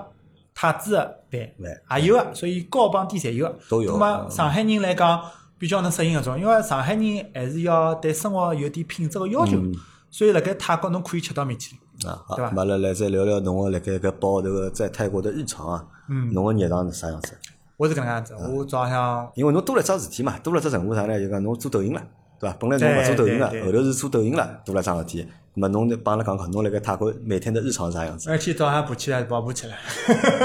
[0.58, 3.58] 泰铢个饭，也有个，所以高帮低侪有个。
[3.68, 5.22] 都有那么上海人来讲，
[5.58, 9.62] 比较能适应搿种，因为上海人还是要对生活有点品质个要求，
[10.10, 12.10] 所以辣盖泰国侬可以吃到米其林。
[12.10, 17.36] 啊，好，对吧拉来再聊聊侬个辣盖搿包头个在泰国的日常啊，嗯侬个日常是啥样子？
[17.76, 21.20] 我是搿能样子，我早浪向因为侬多了桩事体嘛，多了只任务啥呢？
[21.20, 22.02] 就讲侬做抖音了，
[22.38, 22.56] 对伐？
[22.58, 25.22] 本来侬勿做抖音个，对对后头是做抖音了，多了桩事体。
[25.54, 28.30] 咁么侬帮阿拉讲讲，侬辣盖泰国每天的日常是啥样子？
[28.30, 29.78] 每天早上爬起来跑步起来，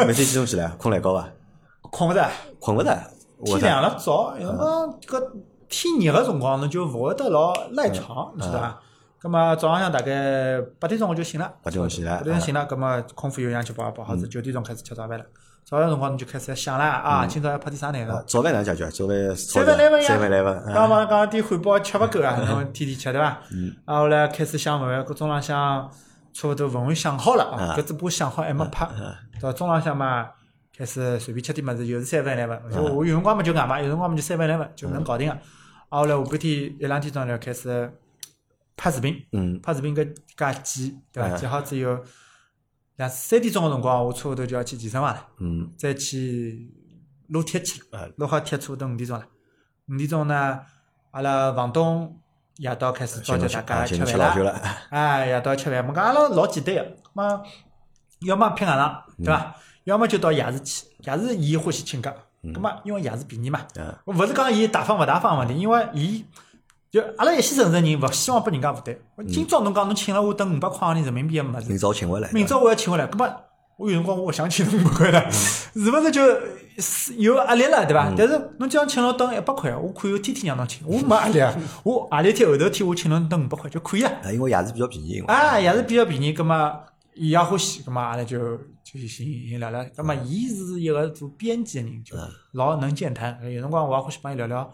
[0.06, 0.68] 每天几钟起来？
[0.78, 1.30] 困懒觉伐？
[1.82, 2.30] 困勿着。
[2.60, 2.98] 困勿着。
[3.44, 5.32] 天亮了早，有辰光搿
[5.68, 8.80] 天热个辰光，侬就勿会得老赖床，你晓得伐？
[9.20, 15.26] 葛末早浪向大概八点钟我就醒了，八点钟起来八点钟醒了，葛末空腹有氧去跑跑好子，九点钟开始吃早饭了。
[15.64, 18.24] 早饭辰光侬就开始想了啊，今朝要拍点啥内容？
[18.28, 18.89] 早饭哪能解决？
[18.91, 20.64] 早饭三饭来份呀，三饭来份。
[20.74, 23.28] 刚刚讲点汉堡吃勿够啊， 侬天天吃对伐？
[23.86, 25.89] 啊，后来开始想办法，搿中浪向
[26.34, 28.88] 差勿多文案想好了啊，搿只部想好还没拍，
[29.41, 30.30] 到中浪向嘛。
[30.78, 32.59] 开始随便吃点物事，又是三饭来份。
[32.72, 35.34] 我我有辰光嘛就外卖，有辰光嘛就三饭来份，就能搞定个。
[35.34, 35.39] 啊，
[35.99, 37.93] 后来下半天一两点钟了开始
[38.76, 41.38] 拍视频，嗯拍视频搿介剪，对伐？
[41.38, 41.97] 剪好之后，
[43.02, 46.72] 两三点钟个辰光，我差勿多就要去健身房了，嗯再去
[47.30, 48.12] 撸铁去啊了。
[48.18, 49.26] 撸好铁差勿多五点钟了。
[49.89, 50.60] 五点钟呢，
[51.10, 52.16] 阿拉房东
[52.58, 54.43] 夜到开始召集大家吃吃饭了。
[54.43, 54.62] 了。
[54.91, 57.41] 哎，夜到吃饭，我讲阿拉老简单个，嘛，
[58.20, 59.56] 要么拼外场，对伐？
[59.86, 62.14] 要么就到夜市去，夜市伊欢喜请客，
[62.54, 66.24] 葛末因为夜市便宜嘛，嗯勿是讲伊大方勿大方个问题，因为伊
[66.92, 68.94] 就阿拉一线城市人勿希望拨人家负担。
[69.26, 72.30] 今朝侬讲侬请了我等五百块钿人民币个物事明，朝请回来。
[72.34, 73.34] 明朝我要请回来，葛末
[73.78, 76.22] 我有辰光我勿想请侬五百块的，是勿是就
[77.16, 78.14] 有压力了，对伐？
[78.18, 81.56] 但是侬叫请侬等一百块，我可以天天让侬请，我没压力啊。
[81.84, 84.10] 我何里天后头天我请侬等五百块就可以了。
[84.10, 85.22] 啊，因为也是比较便宜。
[85.28, 86.78] 啊，也是比较便宜，葛么
[87.16, 88.38] 伊也欢喜，葛么阿拉就
[88.84, 89.82] 就寻寻聊聊。
[89.96, 92.18] 葛么伊是一个做编辑个人，就
[92.52, 93.39] 老能健谈。
[93.50, 94.70] 有辰光我也欢喜帮伊聊聊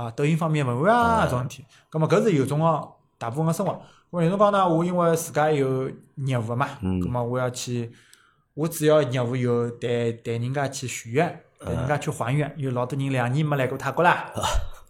[0.00, 1.64] 啊，抖音方面文案啊搿种事体。
[1.90, 3.72] 葛么搿是有辰光大部分个生活。
[4.10, 7.92] 葛么有辰光呢，我因为自家有业务个嘛，葛么我要去，
[8.54, 12.50] 我主要业务有带带人家去许愿，带人家去还愿。
[12.56, 14.30] 有老多人两年没来过泰国啦。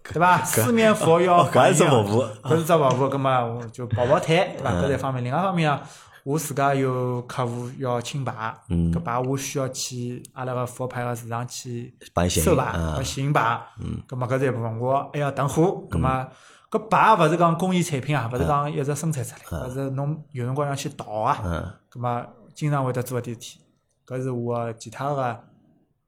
[0.04, 0.38] 对伐？
[0.44, 4.70] 四面佛要搿还是还愿服务搿是只服务，葛么我就跑跑摊，对伐？
[4.72, 5.24] 搿是一方面。
[5.24, 5.82] 另外一方面啊，
[6.24, 11.94] 我自家有客户要清牌，搿牌我需要去阿拉个佛牌个市场去
[12.28, 13.60] 收牌，啊搿显牌。
[14.06, 15.86] 葛么搿是一部分，我还要囤货。
[15.90, 16.28] 葛么
[16.70, 21.40] 搿牌勿是讲工艺产品啊，勿是讲一直生产出来，搿是侬有辰光要去淘啊。
[21.44, 23.60] 嗯，葛么经常会得做一点事体，
[24.06, 25.44] 搿是我其他个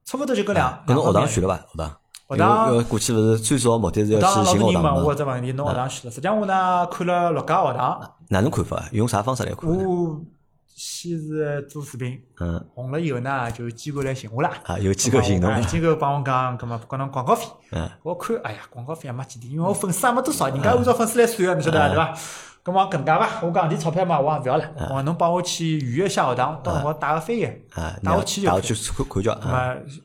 [0.05, 1.13] 差勿多就搿两搿侬学。
[1.13, 1.57] 堂选了伐？
[1.57, 1.97] 学堂。
[2.35, 5.01] 学堂过去勿是最主要目的是要去老多人问我寻学堂嘛？
[5.01, 6.11] 搿只问题，侬学堂去了？
[6.11, 8.85] 实际上我呢看了六家学堂，哪能看法啊？
[8.91, 9.87] 用啥方式来看呢？
[9.87, 10.21] 我
[10.75, 14.51] 先是做视频，嗯红了以后呢，就机构来寻我啦。
[14.65, 15.61] 啊，有机构行动哎。
[15.61, 21.87] 机构帮我讲，葛末不管侬广告费，嗯我看，哎呀，广告费也没几钿，因为我粉丝也没多少，人家按照粉丝来算个，你晓得伐？
[21.89, 22.17] 对伐？
[22.63, 23.41] 葛末搿能介伐？
[23.41, 24.65] 我讲钿钞票嘛，我也勿要了。
[24.89, 27.43] 我侬帮我去预约一下学堂，到辰光带个翻译，
[27.73, 29.37] 啊，带我去就带我去看看叫。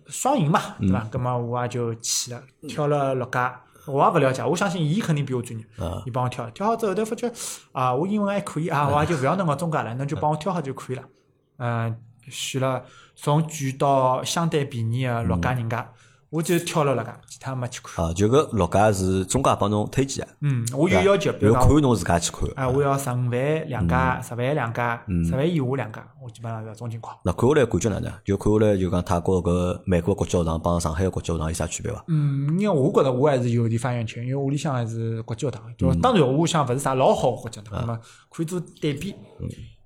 [0.08, 1.06] 双赢嘛，对嗯伐？
[1.10, 3.60] 葛末我也就去了，挑了六家。
[3.86, 6.02] 我也勿了解，我相信伊肯定比我专业嗯。
[6.04, 7.32] 伊帮我挑，挑好之后头发觉
[7.72, 11.02] 啊，我英文还可以啊，我也就勿要侬个中介了，侬就帮我挑好就可以了。
[11.58, 11.96] 嗯，
[12.28, 12.82] 选了
[13.14, 15.90] 从贵到相对便宜个六家人家，
[16.30, 18.04] 我就挑了六家，其他没去看。
[18.04, 22.48] 啊，就搿六家是中介帮侬推荐的，嗯，我有要求，比如看侬自家去看。
[22.54, 27.16] 啊，我要十五万两家，嗯十万两家，十万以下两家，我基本上是搿种情况。
[27.24, 28.12] 那看下来感觉哪能？
[28.24, 32.04] 就看下来就讲泰国搿美国国际学堂帮上海个国际学堂有啥区别伐？
[32.08, 37.98] 嗯，因为我觉着我还是有点发言权，因为屋里向还是国际学堂，就嗯当然屋里向勿是啥老好个国际学堂，那么
[38.28, 39.14] 可以做对比。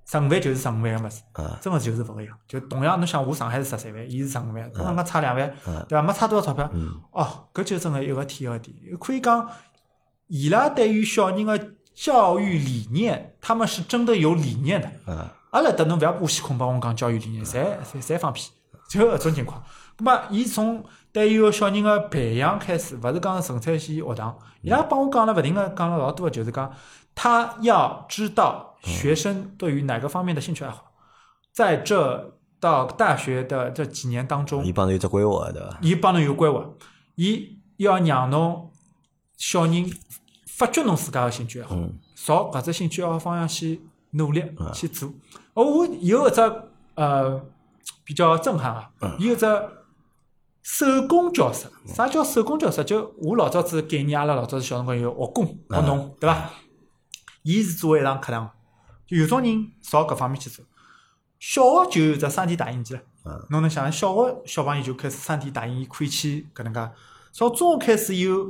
[0.05, 2.37] 十五万就是十五万个物事啊，真个就是勿一样。
[2.47, 6.01] 就同样，侬想我上海是十三万，伊是十五万，刚刚刚差两万，嗯对伐？
[6.01, 6.69] 没差多少钞票。
[7.11, 8.75] 哦，搿就真个一个天一个地。
[8.99, 9.49] 可以讲，
[10.27, 11.59] 伊拉对于小人个
[11.93, 14.91] 教育理念，他们是真的有理念的。
[15.07, 18.49] 嗯阿拉搭侬勿要把西空帮我讲教育理念，侪侪侪放屁，
[18.89, 19.63] 就搿种情况。
[19.95, 26.73] 咁么，伊从对于小人个培养开始，勿是讲纯粹去学堂，伊拉帮我讲了勿停个讲了老多个，就是讲
[27.15, 30.91] 他要知道学生对于哪个方面的兴趣爱好，
[31.51, 35.77] 在这到大学的这几年当中伊，帮侬有只规划对伐？
[35.81, 36.65] 伊帮侬有规划，
[37.15, 38.71] 伊要让侬
[39.37, 39.91] 小人
[40.47, 44.43] 发掘侬自家个兴趣爱好，嗯朝搿只兴趣爱好方向去努力
[44.73, 45.11] 去做。
[45.53, 46.41] 哦，我有一只
[46.95, 47.41] 呃
[48.05, 49.45] 比较震撼啊，伊有只
[50.61, 51.67] 手工教室。
[51.85, 52.81] 啥叫手工教室？
[52.85, 56.49] 就我老早子概念，阿拉老早子小辰光有学工学农，对伐？
[57.43, 58.49] 伊是做一堂课堂，
[59.05, 60.65] 就有种人朝搿方面去做。
[61.39, 63.01] 小学就有只三 D 打印机了。
[63.49, 66.89] 侬能想，小学小朋友就开始三 D 打印，伊可以去搿能介。
[67.31, 68.49] 从中学开始有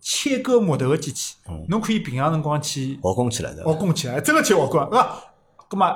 [0.00, 1.36] 切割木头个机器，
[1.68, 3.54] 侬可以平常辰光去学工去了？
[3.54, 5.18] 学工去了，真个去学工，是伐？
[5.68, 5.86] 葛末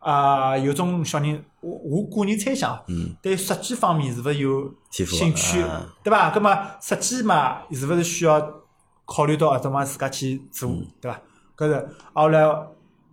[0.00, 6.30] 啊，有种小人我我个人猜想，嗯，对设计方面是勿是有兴趣啊，对伐？
[6.30, 8.62] 葛么设计嘛，是勿是需要
[9.04, 11.20] 考虑到搿种嘛自家去做，嗯对伐？
[11.56, 12.40] 搿是，啊后来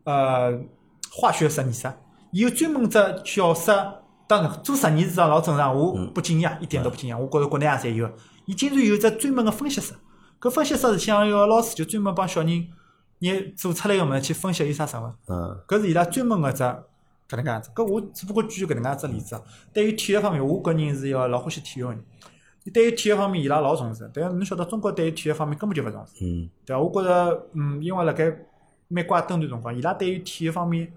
[0.04, 0.60] 呃，
[1.12, 1.92] 化学实验室
[2.32, 3.72] 伊有专门只教室，
[4.28, 8.10] 当然做实验是桩老正常，我嗯不惊讶，一点都不惊讶，我觉着国内也侪有。
[8.46, 9.94] 伊竟然有只专门个分析室，
[10.40, 12.68] 搿分析室是像一个老师就专门帮小人，
[13.20, 15.14] 拿做出来个物事去分析有啥成分。
[15.28, 17.70] 嗯搿是伊拉专门个只搿能介样子。
[17.76, 19.42] 搿我只不过举搿能介只例子啊。
[19.72, 22.04] 对于体育方面，我个人是一个老欢喜体育个人。
[22.70, 26.80] 对于体育方面，伊拉老重视，但是侬晓得中国对于体育方面根本就勿重视，嗯对伐？
[26.80, 28.32] 我觉着，嗯，因为辣盖
[28.88, 30.94] 美国登段辰光，伊拉对于体育方面，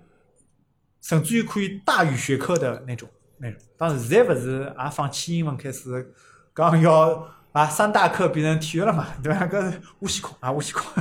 [1.00, 3.08] 甚至于可以大于学科的那种
[3.38, 3.58] 那种。
[3.78, 6.12] 当然，现在勿是也放弃英文开始
[6.54, 9.46] 讲要啊三大课变成体育了嘛，对伐？
[9.46, 10.84] 搿是无锡空啊，无锡空。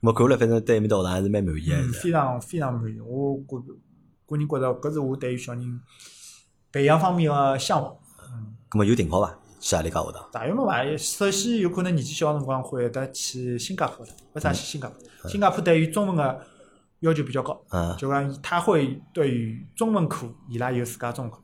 [0.00, 1.76] 我看了，反正对埃面搭学堂还是蛮满意的。
[1.76, 2.98] 嗯，还是非常非常满意。
[3.00, 3.60] 我个
[4.26, 5.80] 个人觉着，搿是我对于小人
[6.72, 7.94] 培养方面个向往。
[8.70, 9.36] 咁么有定好伐？
[9.60, 10.22] 去阿里家学堂？
[10.32, 10.96] 大约嘛伐？
[10.96, 15.28] 首先有可能年纪小个辰光会得去新加坡的，为啥去新加坡？
[15.30, 16.40] 新加坡对于中文个
[17.00, 21.40] 要求比较高，嗯就讲他会对于中文课，伊拉有自家中文课。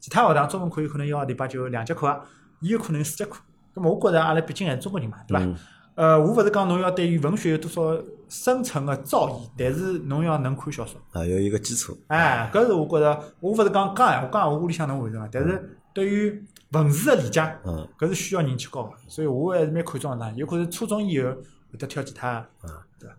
[0.00, 2.20] 其他学堂中文课有可能一个礼拜就两节课啊，
[2.60, 3.40] 伊有可能四节课。
[3.74, 5.44] 咁么我觉着阿拉毕竟还是中国人嘛，对伐？
[5.44, 5.56] 嗯
[5.94, 11.00] 呃，我勿是讲侬要对于文学有多少深层个造诣，但是侬要能看小说。
[11.12, 11.96] 啊，有一个基础。
[12.08, 20.32] 哎，搿是我觉着，我勿是讲讲闲话，讲闲话屋里向能完成个，但是对于文字的理解，嗯搿是需要人去教个，所以我还是蛮看重的。
[20.34, 21.30] 有可能初中以后
[21.70, 22.68] 会得挑吉他个，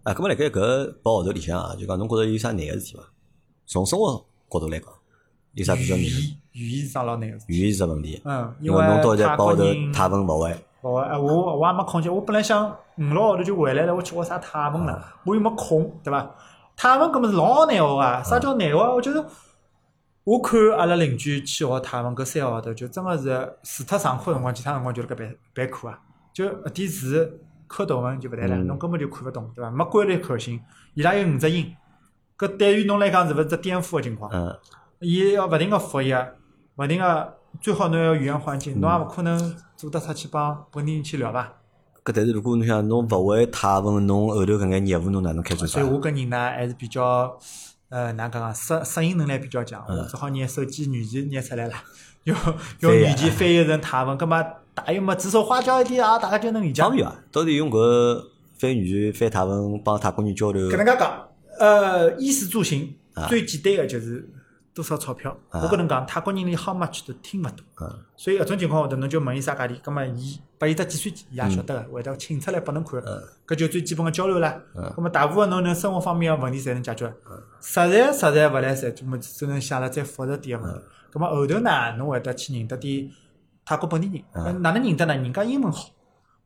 [0.03, 3.03] 啊，搿么辣盖搿报号头里向啊，就讲侬觉着有啥难个事体伐？
[3.65, 4.89] 从生活角度来讲，
[5.53, 6.09] 有啥比较难个？
[6.09, 7.45] 语言语言是桩老难个事。
[7.47, 8.21] 语言是只问题。
[8.25, 9.63] 嗯，因为侬到现在泰报后头
[9.93, 10.55] 泰文勿会。
[10.81, 16.35] 勿会，哎，我我也没空闲，我本来想五六号头就回来了，我去学啥泰文了，我又没空，对伐？
[16.77, 18.91] 泰文搿么是老难学啊，啥叫难学啊？
[18.93, 19.25] 我觉得，
[20.25, 25.99] 我看阿拉邻居去学泰文搿三个号头，就真个是除脱上课辰光，其他辰光就辣盖背背课啊，
[26.33, 29.69] 就一点字蝌蚪文就勿谈了，嗯侬根本就看勿懂，对伐？
[29.69, 30.59] 没规律可循，
[30.95, 31.71] 伊拉有五只音，
[32.39, 34.31] 搿对于侬来讲是勿是只颠覆个情况？
[34.33, 34.57] 嗯，
[34.99, 36.11] 伊要勿停个复习，
[36.77, 41.53] 勿停个，最好侬要语言环境，侬嗯也勿可能做得出去帮本地人去聊伐？
[42.03, 45.85] 搿但是如果侬想侬勿会泰文，侬后头搿眼业务侬哪能开展所以？
[45.85, 47.37] 我搿人呢还是比较，
[47.89, 51.73] 呃，哪讲啊，适适应能力比较强，嗯我只好拿手机软件拿出来了，
[52.23, 52.35] 用
[52.79, 56.81] 用软件翻译成泰文，葛末大约么指手画脚一点啊，大家就能理解。
[56.81, 57.23] 方便啊？
[57.31, 58.23] 到底用搿
[58.57, 61.27] 翻语言、翻泰文帮泰国人交流搿，能介讲，
[61.59, 64.27] 呃，衣食住行啊最简单个就是
[64.75, 65.35] 多少钞票。
[65.49, 67.65] 啊我搿能讲，泰国人连 how much 都听勿懂。
[67.81, 73.01] 嗯所以搿种情况下头，侬就问伊啥价钿，葛末伊拨伊只计算机，伊也晓得嗯个，会得请出来拨侬看。
[73.47, 74.61] 搿就最基本个交流啦。
[74.75, 77.07] 嗯葛末大部分侬能生活方面个问题侪能解决。
[77.61, 80.85] 实在实在勿来三，就么只能想了再复杂点个问嗯题。
[81.11, 83.09] 葛末后头呢，侬会得去认得点
[83.65, 84.61] 泰国本地人。
[84.61, 85.15] 哪能认得呢？
[85.15, 85.89] 人家英文好。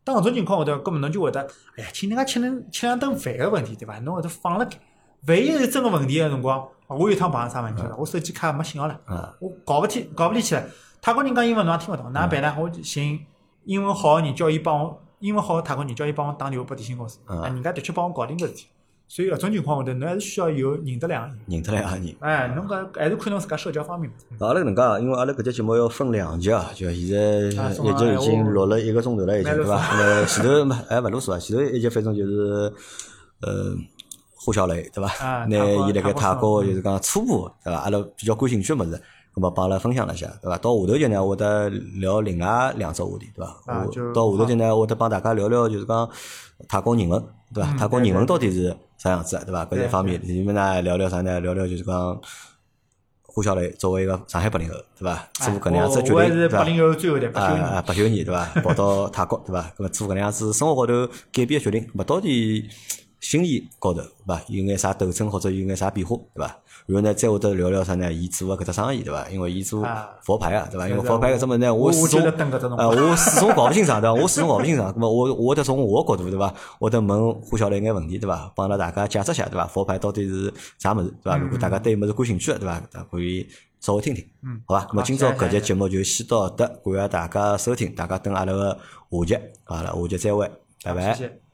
[0.04, 1.42] 当搿种情况下头，葛末侬就会得，
[1.76, 4.00] 哎呀，请人家吃能吃两顿饭个问题，对伐？
[4.00, 4.78] 侬会得放辣盖。
[5.28, 7.96] 万一是真个问题个辰光，我有一趟碰上啥问题了？
[7.98, 9.00] 我手机卡没信号了。
[9.06, 10.64] 啊，我搞勿起，搞勿里去了。
[11.02, 12.56] 泰国人讲英文侬也听勿懂，哪能办呢？
[12.60, 13.20] 我就寻
[13.66, 18.68] 英文好个人叫伊帮我，英文好个泰国人叫伊帮我打电话拨电信公司，嗯啊，人家的确帮我搞定搿事体。
[19.12, 21.40] 所以搿种情况下头，侬还是需要有认得两个人。
[21.48, 22.16] 认得两个人。
[22.20, 24.16] 哎，侬搿还是看侬自家社交方面嘛。
[24.48, 29.78] 阿拉搿能介啊，因为阿拉搿节节目要分两集啊，就现在啊一集已经录了一个钟头了，已经对伐？
[29.96, 32.72] 那前头嘛，还勿啰嗦啊，前头一集反正就是
[33.42, 33.76] 呃
[34.42, 35.26] 呼小雷对伐？
[35.26, 37.80] 啊拿伊辣盖泰泰国国就是讲初步对伐？
[37.82, 38.96] 阿拉比较感兴趣个物事，
[39.34, 40.58] 咁么帮阿拉分享了一下对伐？
[40.58, 43.56] 到下头节呢，我得聊另外两只话题对伐？
[43.68, 46.10] 我啊到下头节呢，我得帮大家聊聊就是讲
[46.68, 47.22] 泰国人文
[47.54, 47.70] 对伐？
[47.72, 49.66] 嗯泰国人文到底是啥样子对伐？
[49.66, 51.40] 搿一方面，你们呢聊聊啥呢？
[51.40, 52.20] 聊聊就是讲。
[53.32, 55.30] 胡小雷作为一个上海八零后，对伐？
[55.34, 56.58] 做搿能样子决定，对伐？
[56.58, 57.64] 是八零后最后的，八九啊年。
[57.64, 58.44] 啊，八九年对伐？
[58.62, 59.72] 跑到泰国对伐？
[59.78, 62.68] 搿么做搿能样子生活高头改变决定，咾么到底
[63.20, 64.42] 心理高头对伐？
[64.48, 66.58] 有眼啥斗争或者有眼啥变化对伐？
[66.86, 68.12] 然后呢，再会得聊聊啥呢？
[68.12, 69.30] 伊做个搿只生意对伐？
[69.30, 70.88] 因为伊做啊佛牌啊对伐？
[70.88, 72.22] 因为佛牌搿只物事呢，我始终
[72.78, 74.14] 啊，我始终搞勿清爽对伐？
[74.14, 76.54] 我始终搞勿清爽，咾么我我得从我个角度对伐？
[76.80, 78.52] 我得问胡小雷一眼问题对伐？
[78.56, 79.68] 帮阿拉大家解释下对伐？
[79.68, 81.38] 佛牌到底是啥物事对伐？
[81.38, 82.80] 如果大家对物事感兴趣的对伐？
[82.92, 83.48] 大家可以
[83.80, 84.86] 稍微听听，嗯好伐？
[84.86, 88.80] 咾么今朝搿节节目就先到搿搭，感谢大家收听，大家等阿拉个
[89.12, 90.50] 下集，好阿拉下集再会，
[90.84, 91.49] 拜拜。